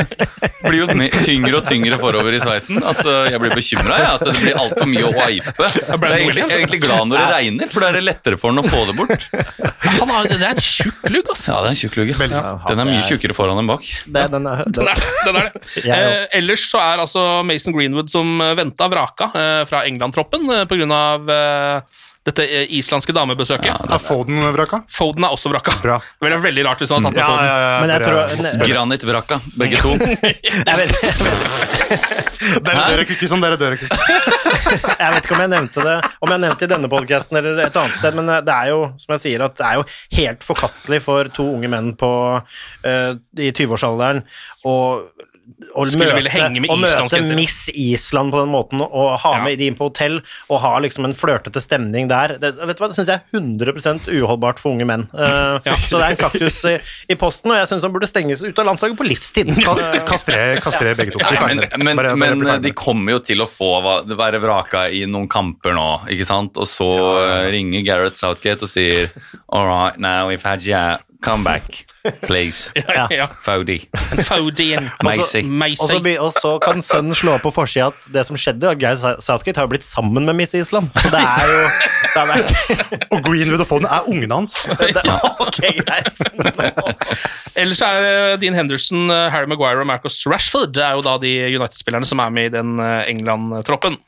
[0.66, 0.86] blir jo
[1.24, 2.80] tyngre og tyngre forover i sveisen.
[2.82, 5.68] Altså, Jeg blir bekymra at det blir altfor mye å wipe.
[5.70, 8.40] Jeg er egentlig, jeg er egentlig glad når det regner, for da er det lettere
[8.40, 9.26] for han å få det bort.
[9.96, 11.52] Han har, det er en tjukk lugg, altså.
[11.52, 12.30] Ja, det er en tjukk lugge.
[12.66, 13.86] Den er mye tjukkere foran enn bak.
[14.06, 15.04] det, den er, Den den, er.
[15.26, 15.84] Den er det.
[15.96, 21.30] Eh, ellers så er altså Mason Greenwood som venta vraka eh, fra England-troppen eh, av
[21.30, 21.80] eh,
[22.26, 23.86] dette eh, islandske damebesøket.
[23.86, 24.82] Er Foden vraka?
[24.90, 25.76] Foden er også vraka.
[25.82, 25.98] Bra.
[26.18, 27.46] Det ville vært veldig rart hvis han hadde tatt med Ja, Foden.
[27.46, 27.80] ja, ja.
[27.80, 29.92] Men jeg dere- tror Granitvraka, begge to.
[30.70, 30.90] jeg vet,
[32.66, 33.42] Dere dør ikke, Kristian.
[33.42, 33.86] Dere dør ikke.
[33.86, 35.94] jeg vet ikke om jeg nevnte det
[36.24, 38.80] Om jeg nevnte det i denne podcasten eller et annet sted, men det er jo,
[39.02, 39.86] som jeg sier, at det er jo
[40.18, 42.10] helt forkastelig for to unge menn på,
[42.42, 44.22] uh, i 20-årsalderen
[44.66, 44.74] å
[45.76, 46.30] å møte,
[46.72, 47.20] å møte.
[47.36, 49.42] Miss Island på den måten, og ha Ja.
[49.44, 50.20] med de inn på hotell,
[50.50, 52.36] og ha liksom en flørtete stemning der.
[52.42, 55.06] Det, vet du hva, det syns jeg er 100 uholdbart for unge menn.
[55.14, 56.78] Eh, Så det er en kaktus i,
[57.12, 59.52] i posten, og jeg syns han burde stenges ut av landslaget på livstid.
[60.06, 61.18] Kastre, begge to.
[61.20, 63.70] Men, men, Bare- bare men de kommer jo til å få
[64.16, 66.56] være vraka i noen kamper nå, ikke sant?
[66.56, 66.88] Og så
[67.22, 69.10] eh, ringer Gareth Southgate og sier
[69.48, 70.96] All right, now we've had you.
[71.22, 71.86] Come back,
[72.26, 72.70] please.
[72.96, 73.26] Ja, ja.
[73.42, 73.80] Fody.
[74.24, 74.88] Foden.
[75.02, 75.42] Macy.
[75.80, 78.96] Og så, og så kan sønnen slå på forsida at det som skjedde, at Geir
[79.24, 80.88] Southgate har jo blitt sammen med Miss Island.
[81.02, 81.62] Så det er jo
[82.16, 82.52] det er vært,
[83.16, 84.62] Og Greenwood og Foden er ungene hans.
[84.80, 85.02] det,
[85.42, 86.22] Ok, greit.
[87.56, 91.32] Ellers er Dean Henderson, eh, Harry Maguire og Marcus Rashford Det er jo da de
[91.56, 93.98] United-spillerne som er med i den eh, England-troppen.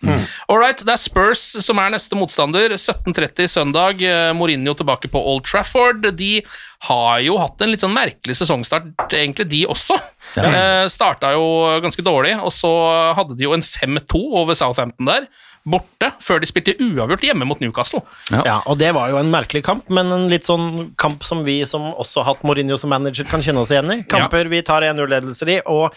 [0.48, 2.76] All right, det er Spurs som er neste motstander.
[2.76, 4.02] 17.30 søndag.
[4.04, 6.04] eh, Mourinho tilbake på Old Trafford.
[6.18, 6.38] De
[6.86, 9.96] har jo hatt en litt sånn merkelig sesongstart, egentlig, de også.
[10.36, 11.44] Eh, starta jo
[11.84, 12.70] ganske dårlig, og så
[13.18, 15.26] hadde de jo en 5-2 over Southampton der,
[15.68, 18.00] borte, før de spilte uavgjort hjemme mot Newcastle.
[18.32, 21.58] Ja, og det var jo en merkelig kamp, men en litt sånn kamp som vi
[21.68, 24.02] som også har hatt Mourinho som manager, kan kjenne oss igjen i.
[24.08, 25.92] Kamper vi tar 1-0-ledelser i, og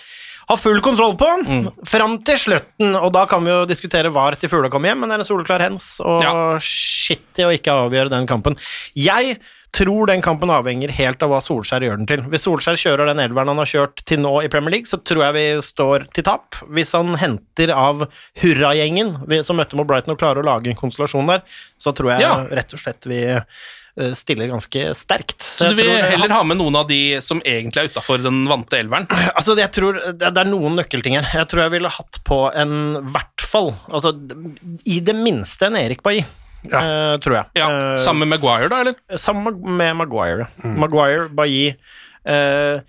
[0.51, 1.29] har full kontroll på,
[1.87, 5.11] fram til slutten, og da kan vi jo diskutere var til fugla kommer hjem, men
[5.13, 6.33] det er en soleklar hens, og Ja.
[6.59, 8.57] shitty å ikke avgjøre den kampen.
[8.97, 9.37] Jeg
[9.71, 12.21] tror den kampen avhenger helt av hva Solskjær gjør den til.
[12.31, 15.23] Hvis Solskjær kjører den elveren han har kjørt til nå i Premier League, så tror
[15.29, 16.55] jeg vi står til tap.
[16.69, 18.07] Hvis han henter av
[18.41, 21.41] hurragjengen vi- som møtte mot Brighton og klarer å lage en konstellasjon der,
[21.79, 22.33] så tror jeg Ja.
[22.51, 23.21] rett og slett vi
[23.97, 25.41] eh, stiller ganske sterkt.
[25.41, 28.45] Så så du vil heller ha med noen av de som egentlig er utafor den
[28.47, 29.05] vante elveren?
[29.35, 31.27] Altså, jeg tror det, det er noen nøkkelting her.
[31.41, 34.13] Jeg tror jeg ville hatt på en hvert fall Altså,
[34.87, 36.23] i det minste en Erik Bailly.
[36.65, 37.45] Eh, tror jeg.
[37.57, 39.17] Ja, Eh, Sammen med Maguire, da, eller?
[39.17, 40.47] Sammen med Maguire.
[40.63, 41.67] Maguire, Bailly
[42.25, 42.81] eh,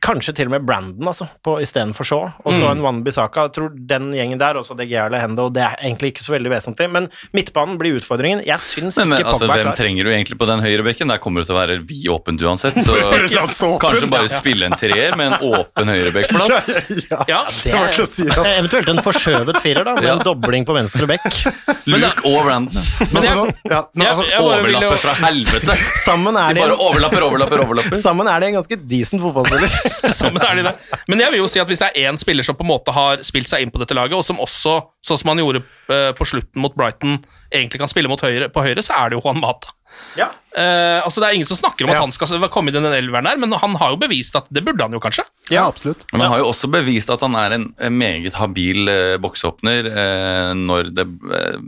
[0.00, 2.32] Kanskje til og med Brandon, altså, på- istedenfor Shaw.
[2.44, 2.70] Og så Mm.
[2.70, 3.42] en Wanbisaka.
[3.48, 6.50] Jeg tror den gjengen der, også DG eller Hendo, det er egentlig ikke så veldig
[6.50, 6.90] vesentlig.
[6.90, 8.44] Men midtbanen blir utfordringen.
[8.46, 11.08] Jeg syns ikke men altså, Pogba er hvem trenger du egentlig på den høyrebekken?
[11.08, 12.74] Der kommer det til å være vid åpent uansett.
[12.74, 16.68] Så kanskje bare spille en treer med en åpen høyrebekkplass.
[17.10, 18.46] ja, Ja, Det var si, altså.
[18.60, 20.12] Eventuelt en forskjøvet firer, da, med Ja.
[20.14, 21.26] en dobling på venstre bekk.
[21.90, 22.82] Luke og Brandon.
[23.10, 25.76] Men altså, ja, nå, altså, jeg Overlapper fra helvete.
[26.04, 27.96] Sammen er De de bare overlapper, overlapper, overlapper.
[28.00, 29.79] Sammen er de en ganske decent fotballspiller.
[30.20, 30.74] Sammen er de det.
[31.10, 32.94] Men jeg vil jo si at hvis det er én spiller som på en måte
[32.94, 34.76] har spilt seg inn på dette laget, og som også,
[35.06, 35.62] sånn som han gjorde
[35.92, 37.20] eh, på slutten mot Brighton,
[37.50, 39.74] egentlig kan spille høyre, på høyre, så er det jo Juan Mata.
[40.18, 40.30] Ja.
[40.56, 42.00] Eh, altså Det er ingen som snakker om at Ja.
[42.00, 44.82] han skal komme i den elveren der, men han har jo bevist at det burde
[44.82, 45.24] han jo kanskje.
[45.50, 46.04] ja, absolutt.
[46.12, 49.86] Men han har jo også bevist at han er en en meget habil uh, boksåpner
[49.86, 51.58] uh, når det, eh,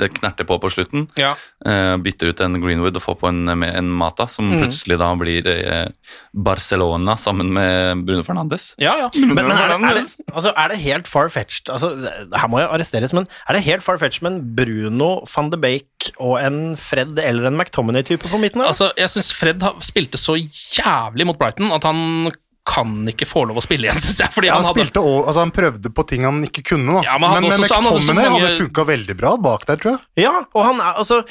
[0.00, 1.08] det knerter på på slutten.
[1.16, 1.34] Ja.
[1.64, 4.62] Eh, bytter ut en Greenwood og får på en, med en Mata, som Mm.
[4.62, 5.88] plutselig da blir eh,
[6.34, 8.74] Barcelona sammen med Bruno Fernandes.
[8.78, 9.10] Ja, ja.
[9.14, 11.90] Men, men er, det, er, det, altså, er det helt far-fetched altså,
[12.34, 16.10] Her må jeg arresteres, men er det helt far-fetched med en Bruno van de Beek
[16.18, 17.58] og en Fred eller en
[18.00, 18.60] McTominay-type på midten?
[18.62, 18.68] her?
[18.72, 22.30] Altså, Jeg syns Fred spilte så jævlig mot Brighton at han
[22.70, 24.32] kan ikke få lov å spille igjen, syns jeg.
[24.34, 27.04] Fordi Ja, han, han hadde spilte, altså, han prøvde på ting han ikke kunne, da.
[27.08, 30.26] Ja, men men men McTominay mange- hadde funka veldig bra bak der, tror jeg.
[30.26, 31.22] Ja, og han er altså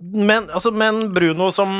[0.00, 1.72] Men, altså, men Bruno som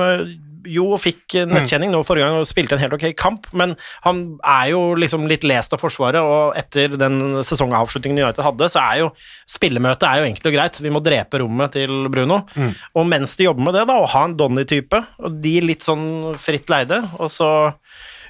[0.00, 0.22] øh,
[0.66, 1.52] jo fikk Mm.
[1.54, 5.26] nettkjenning nå forrige gang og spilte en helt ok kamp, men han er jo liksom
[5.28, 9.10] litt lest av Forsvaret, og etter den sesongavslutningen United hadde, så er jo
[9.48, 10.80] spillemøtet er jo enkelt og greit.
[10.82, 12.42] Vi må drepe rommet til Bruno.
[12.56, 12.74] Mm.
[12.96, 16.36] Og mens de jobber med det, da, å ha en Donny-type, og de litt sånn
[16.38, 17.50] fritt leide, og så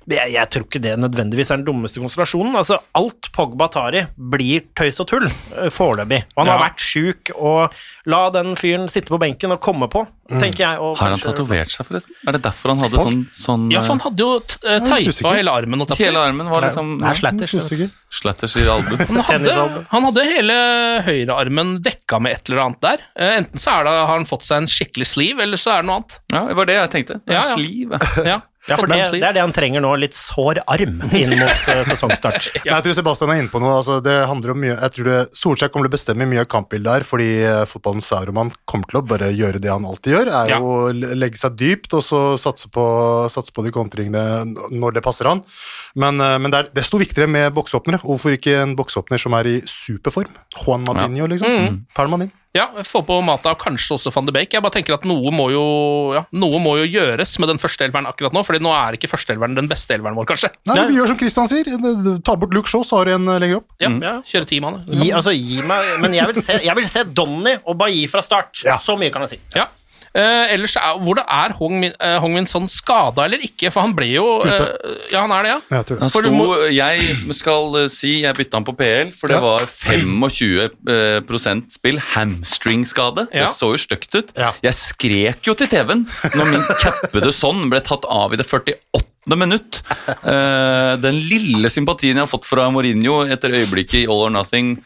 [0.07, 2.55] Jeg, jeg tror ikke det nødvendigvis er den dummeste konstellasjonen.
[2.61, 6.21] Altså, alt Pogba tar i, blir tøys og tull eh, foreløpig.
[6.37, 7.75] Og han har vært sjuk, og
[8.07, 10.79] la den fyren sitte på benken og komme på, tenker jeg.
[10.79, 12.15] Og Har han kanskje- tatovert seg, forresten?
[12.27, 15.35] Er det derfor han hadde sånn, sånn Ja, for han hadde jo t- eh, teipa
[15.35, 15.83] hele armen.
[15.91, 15.99] si.
[16.05, 17.57] Hele armen var liksom Nei, slatters.
[18.21, 19.03] Slatters i albuen.
[19.07, 20.55] Han hadde, han hadde hele
[21.07, 23.03] høyrearmen dekka med et eller annet der.
[23.19, 25.83] Eh, Enten så er det, har han fått seg en skikkelig sleeve, eller så er
[25.83, 26.17] det noe annet.
[26.33, 27.19] Ja, det var det jeg tenkte.
[27.27, 27.43] Ja, ja.
[27.51, 27.97] Sliv.
[28.27, 31.69] Ja, Ja, for det, det er det han trenger nå, litt sår arm inn mot
[31.71, 32.49] eh, sesongstart.
[32.65, 33.77] Men Jeg tror Sebastian er inne på noe.
[33.79, 36.49] Altså, det handler om mye Jeg tror det, Solskjær kommer til å bestemme mye av
[36.51, 40.33] kampbildet her, fordi eh, om sauroman kommer til å bare gjøre det han alltid gjør,
[40.41, 40.59] er Ja.
[40.61, 42.87] å legge seg dypt og så satse på,
[43.33, 44.25] satse på de kontringene
[44.75, 45.45] når det passer han.
[45.95, 48.03] Men, eh, men det er desto viktigere med boksåpnere.
[48.03, 50.35] Hvorfor ikke en boksåpner som er i superform?
[50.59, 51.47] Juan Madinho, liksom.
[51.55, 51.67] Mm.
[51.71, 51.79] Inn.
[52.57, 54.57] Ja, få på Mata og kanskje også van de Beek.
[54.57, 55.65] Jeg bare tenker at noe må jo,
[56.17, 59.11] ja, noe må jo gjøres med den første elveren akkurat nå, Fordi nå er ikke
[59.13, 60.53] førsteelveren den beste elveren vår, kanskje.
[60.71, 61.71] Nei, men Vi gjør som Christian sier.
[62.27, 63.69] Ta bort Luke Shaw, så har du en eh, lenger opp.
[63.83, 63.93] Ja,
[64.27, 64.81] Kjøre ti mann.
[64.87, 68.25] Gi, altså, gi meg Men jeg vil se, jeg vil se Donny og Bailly fra
[68.25, 68.65] start.
[68.83, 69.43] Så mye kan jeg si.
[69.59, 69.69] Ja.
[70.17, 73.69] Eh, ellers er, Hvordan er Hong Min, eh, Hong Min Son skada eller ikke?
[73.75, 74.63] For han ble jo uh,
[75.13, 75.59] Ja, han er det, ja.
[75.77, 76.03] Jeg tror det.
[76.07, 79.43] Han sto, må- jeg skal si jeg bytta han på PL, for det Ja.
[79.45, 83.27] var 25 eh, prosent spill hamstringskade.
[83.33, 83.45] Ja.
[83.45, 84.33] Det så jo stygt ut.
[84.39, 84.53] Ja.
[84.65, 89.05] Jeg skrek jo til TV-en når min cappede sånn ble tatt av i det 48.
[89.35, 89.83] minutt.
[90.07, 94.77] Eh, den lille sympatien jeg har fått fra Mourinho etter øyeblikket i All or Nothing,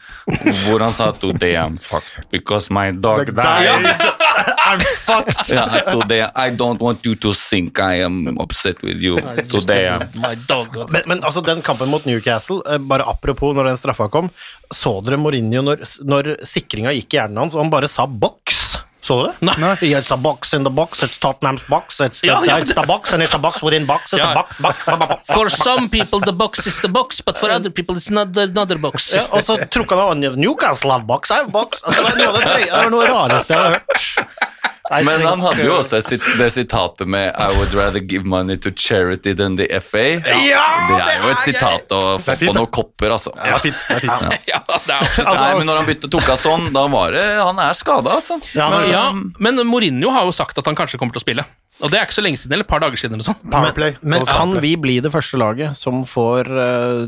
[0.65, 3.85] hvor han sa 'Today I'm fucked because my dog died'.
[4.71, 5.51] I'm fucked!
[5.51, 9.19] Yeah, today I don't want you to think I am upset with you.
[9.51, 10.73] Today My dog.
[10.89, 14.29] Men, men altså, den kampen mot Newcastle, eh, bare apropos når den straffa kom,
[14.71, 18.60] så dere Mourinho når, når sikringa gikk i hjernen hans, og han bare sa boks?
[19.01, 19.33] Så du det?
[19.57, 19.75] Nei.
[19.81, 22.85] It's a box in the box, it's Tottenham's box, it's the, Ja, ja, it's the
[22.85, 24.31] box, and it's a box within box, it's Ja.
[24.31, 25.21] a box, box, box, box.
[25.33, 28.77] For some people the box is the box, but for other people it's another, another
[28.77, 29.13] box.
[29.13, 31.81] Ja, og så trukka han av Newcastle box, I have box.
[31.83, 32.27] Altså, det,
[32.71, 34.71] var noe av det rareste jeg har hørt.
[35.07, 38.71] Men han hadde jo også sit- det sitatet med I would rather give money to
[38.75, 40.19] charity than the FA.
[40.19, 43.31] det er jo et sitat å få på noen kopper, altså.
[43.39, 43.79] Ja, fint.
[43.87, 44.47] Det er fint.
[44.51, 47.59] Ja, det er Nei, men når han bytte, tok av sånn, da var det Han
[47.63, 48.39] er skada, altså.
[48.57, 49.05] Ja, Men, men- Ja,
[49.39, 51.45] men Mourinho har jo sagt at han kanskje kommer til å spille.
[51.81, 53.15] Og det er ikke så lenge siden, eller et par dager siden.
[53.17, 53.39] eller sånn.
[53.49, 53.95] Powerplay.
[54.03, 57.07] Men Kalles kan vi bli det første laget som får uh,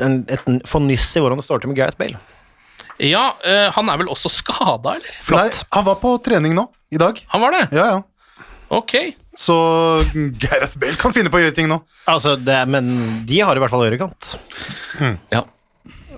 [0.00, 2.16] en, et, får nyss i hvordan det står til med Gareth Bale?
[2.98, 5.16] Ja, eh, han er vel også skada, eller?
[5.36, 6.64] Nei, han var på trening nå,
[6.94, 7.18] i dag.
[7.32, 7.64] Han var det?
[7.76, 8.02] Ja, ja.
[8.68, 8.94] Ok.
[9.38, 9.54] Så
[10.42, 11.80] Gareth Bale kan finne på å gjøre ting nå.
[12.10, 12.88] Altså, det, men
[13.28, 14.32] de har i hvert fall ørekant.
[15.34, 15.44] ja.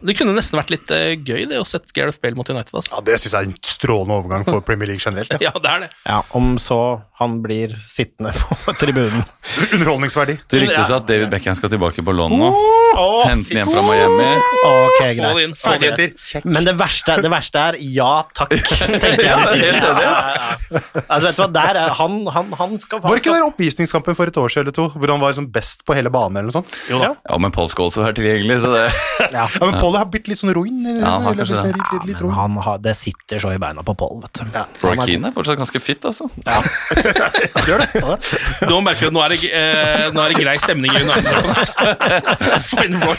[0.03, 2.73] Det kunne nesten vært litt uh, gøy det å sette Gareth Bale mot United.
[2.75, 2.93] Altså.
[2.95, 5.33] Ja, Det syns jeg er en strålende overgang for Premier League generelt.
[5.35, 5.39] Ja.
[5.49, 5.89] Ja, det er det.
[6.05, 6.77] Ja, Om så
[7.19, 9.25] han blir sittende på tribunen.
[9.75, 10.37] Underholdningsverdi.
[10.51, 12.51] Det ryktes at David Beckham skal tilbake på lån nå.
[12.99, 14.29] Åh, Hente den hjem fra Miami.
[14.69, 15.97] Ok, greit.
[15.99, 16.45] det inn.
[16.53, 19.27] Men det verste, det verste er ja takk, tenker jeg.
[19.27, 19.73] Ja, det.
[21.09, 24.17] Altså, vet du hva, der er han, han, han skal Var ikke det den oppvisningskampen
[24.19, 26.39] for et år siden eller to, hvor han var liksom best på hele banen?
[26.39, 26.75] eller noe sånt?
[26.91, 27.13] Jo da.
[27.29, 28.85] Ja, men Paul Scholes være tilgjengelig, så det
[29.33, 29.47] Ja.
[29.49, 30.87] Ja, men Paul har blitt litt sånn ruin.
[30.87, 31.63] Ja, han har kanskje det.
[31.73, 32.35] litt, litt, litt Men
[32.67, 34.45] har, det sitter så i beina på Paul, vet du.
[34.85, 36.25] Roy Keane er fortsatt ganske fit, altså.
[38.69, 41.35] Nå merker du at nå er det, eh, nå er det grei stemning i United.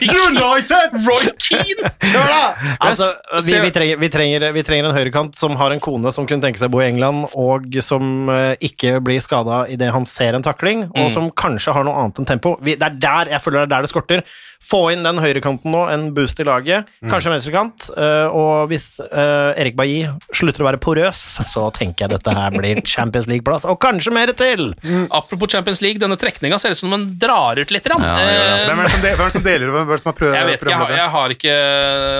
[0.09, 0.89] United!
[1.07, 1.84] Roy Keane!
[2.03, 2.43] Kjør da!
[2.89, 3.05] Altså,
[3.45, 6.43] vi, vi, trenger, vi, trenger, vi trenger en høyrekant som har en kone som kunne
[6.45, 8.03] tenke seg å bo i England, og som
[8.34, 12.17] eh, ikke blir skada idet han ser en takling, og som kanskje har noe annet
[12.22, 12.49] enn tempo.
[12.65, 14.20] Vi, det er der jeg føler det er der det skorter.
[14.59, 18.88] Få inn den høyrekanten nå, en boost i laget, kanskje en venstrekant, eh, og hvis
[19.05, 23.68] eh, Erik Bailly slutter å være porøs, så tenker jeg dette her blir Champions League-plass,
[23.70, 24.74] og kanskje mer til!
[25.16, 27.88] Apropos Champions League, denne trekninga ser ut som den drar ut litt.
[27.89, 28.03] Rann.
[28.03, 28.55] Ja, ja, ja.
[28.60, 30.36] Eh, Hvem er det som, er deler Hvem er det som har prøvd?
[30.38, 31.55] Jeg vet ikke, jeg har, jeg har ikke,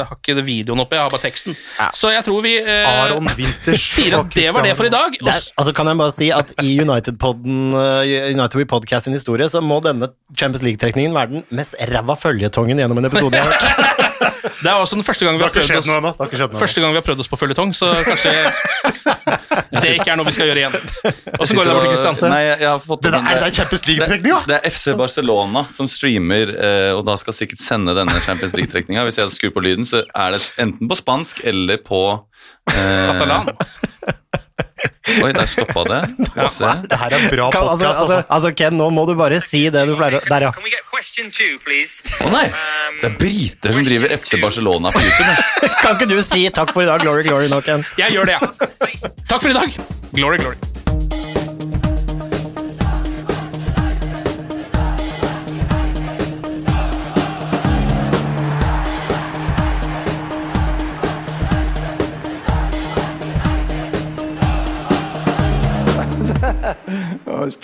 [0.10, 1.58] har ikke videoen oppe, jeg har bare teksten.
[1.96, 5.18] Så jeg tror vi eh, Aron Winters sier at det var det for i dag.
[5.20, 9.18] Det er, altså kan jeg bare si at I United-podden uh, United We Podcast sin
[9.18, 13.46] historie så må denne Champions League-trekningen være den mest ræva føljetongen gjennom en episode jeg
[13.46, 14.26] har hørt.
[14.44, 16.84] Det er også den første gang vi har har prøvd oss noe har noe Første
[16.84, 18.34] gang vi har prøvd oss på føljetong, så kanskje
[19.84, 20.78] det ikke er noe vi skal gjøre igjen.
[21.40, 22.32] Åssen går det der borte, Kristian?
[22.34, 24.40] Nei, jeg, jeg har fått Det der- er Champions League-trekninga?
[24.46, 28.56] Det, det er FC Barcelona som streamer, eh, og da skal sikkert sende denne Champions
[28.58, 29.06] League-trekninga.
[29.10, 32.04] Hvis jeg skrur på lyden, så er det enten på spansk eller på
[32.74, 33.54] eh, Katalan.
[35.24, 36.02] Oi, der stoppa det.
[36.20, 38.20] Det her er bra Kan, altså, podkast, altså, altså.
[38.38, 40.52] altså Ken, nå må du bare si det du pleier å Der, ja.
[40.54, 42.04] Å we get question two, please?
[42.26, 42.46] Å nei!
[43.02, 45.48] Det er briter som driver FC Barcelona på YouTube.
[45.84, 47.86] Kan ikke du si takk for i dag, glory, glory nå, Ken?
[48.00, 49.10] Jeg gjør det, ja.
[49.30, 49.80] Takk for i dag.
[50.16, 50.79] Glory, glory.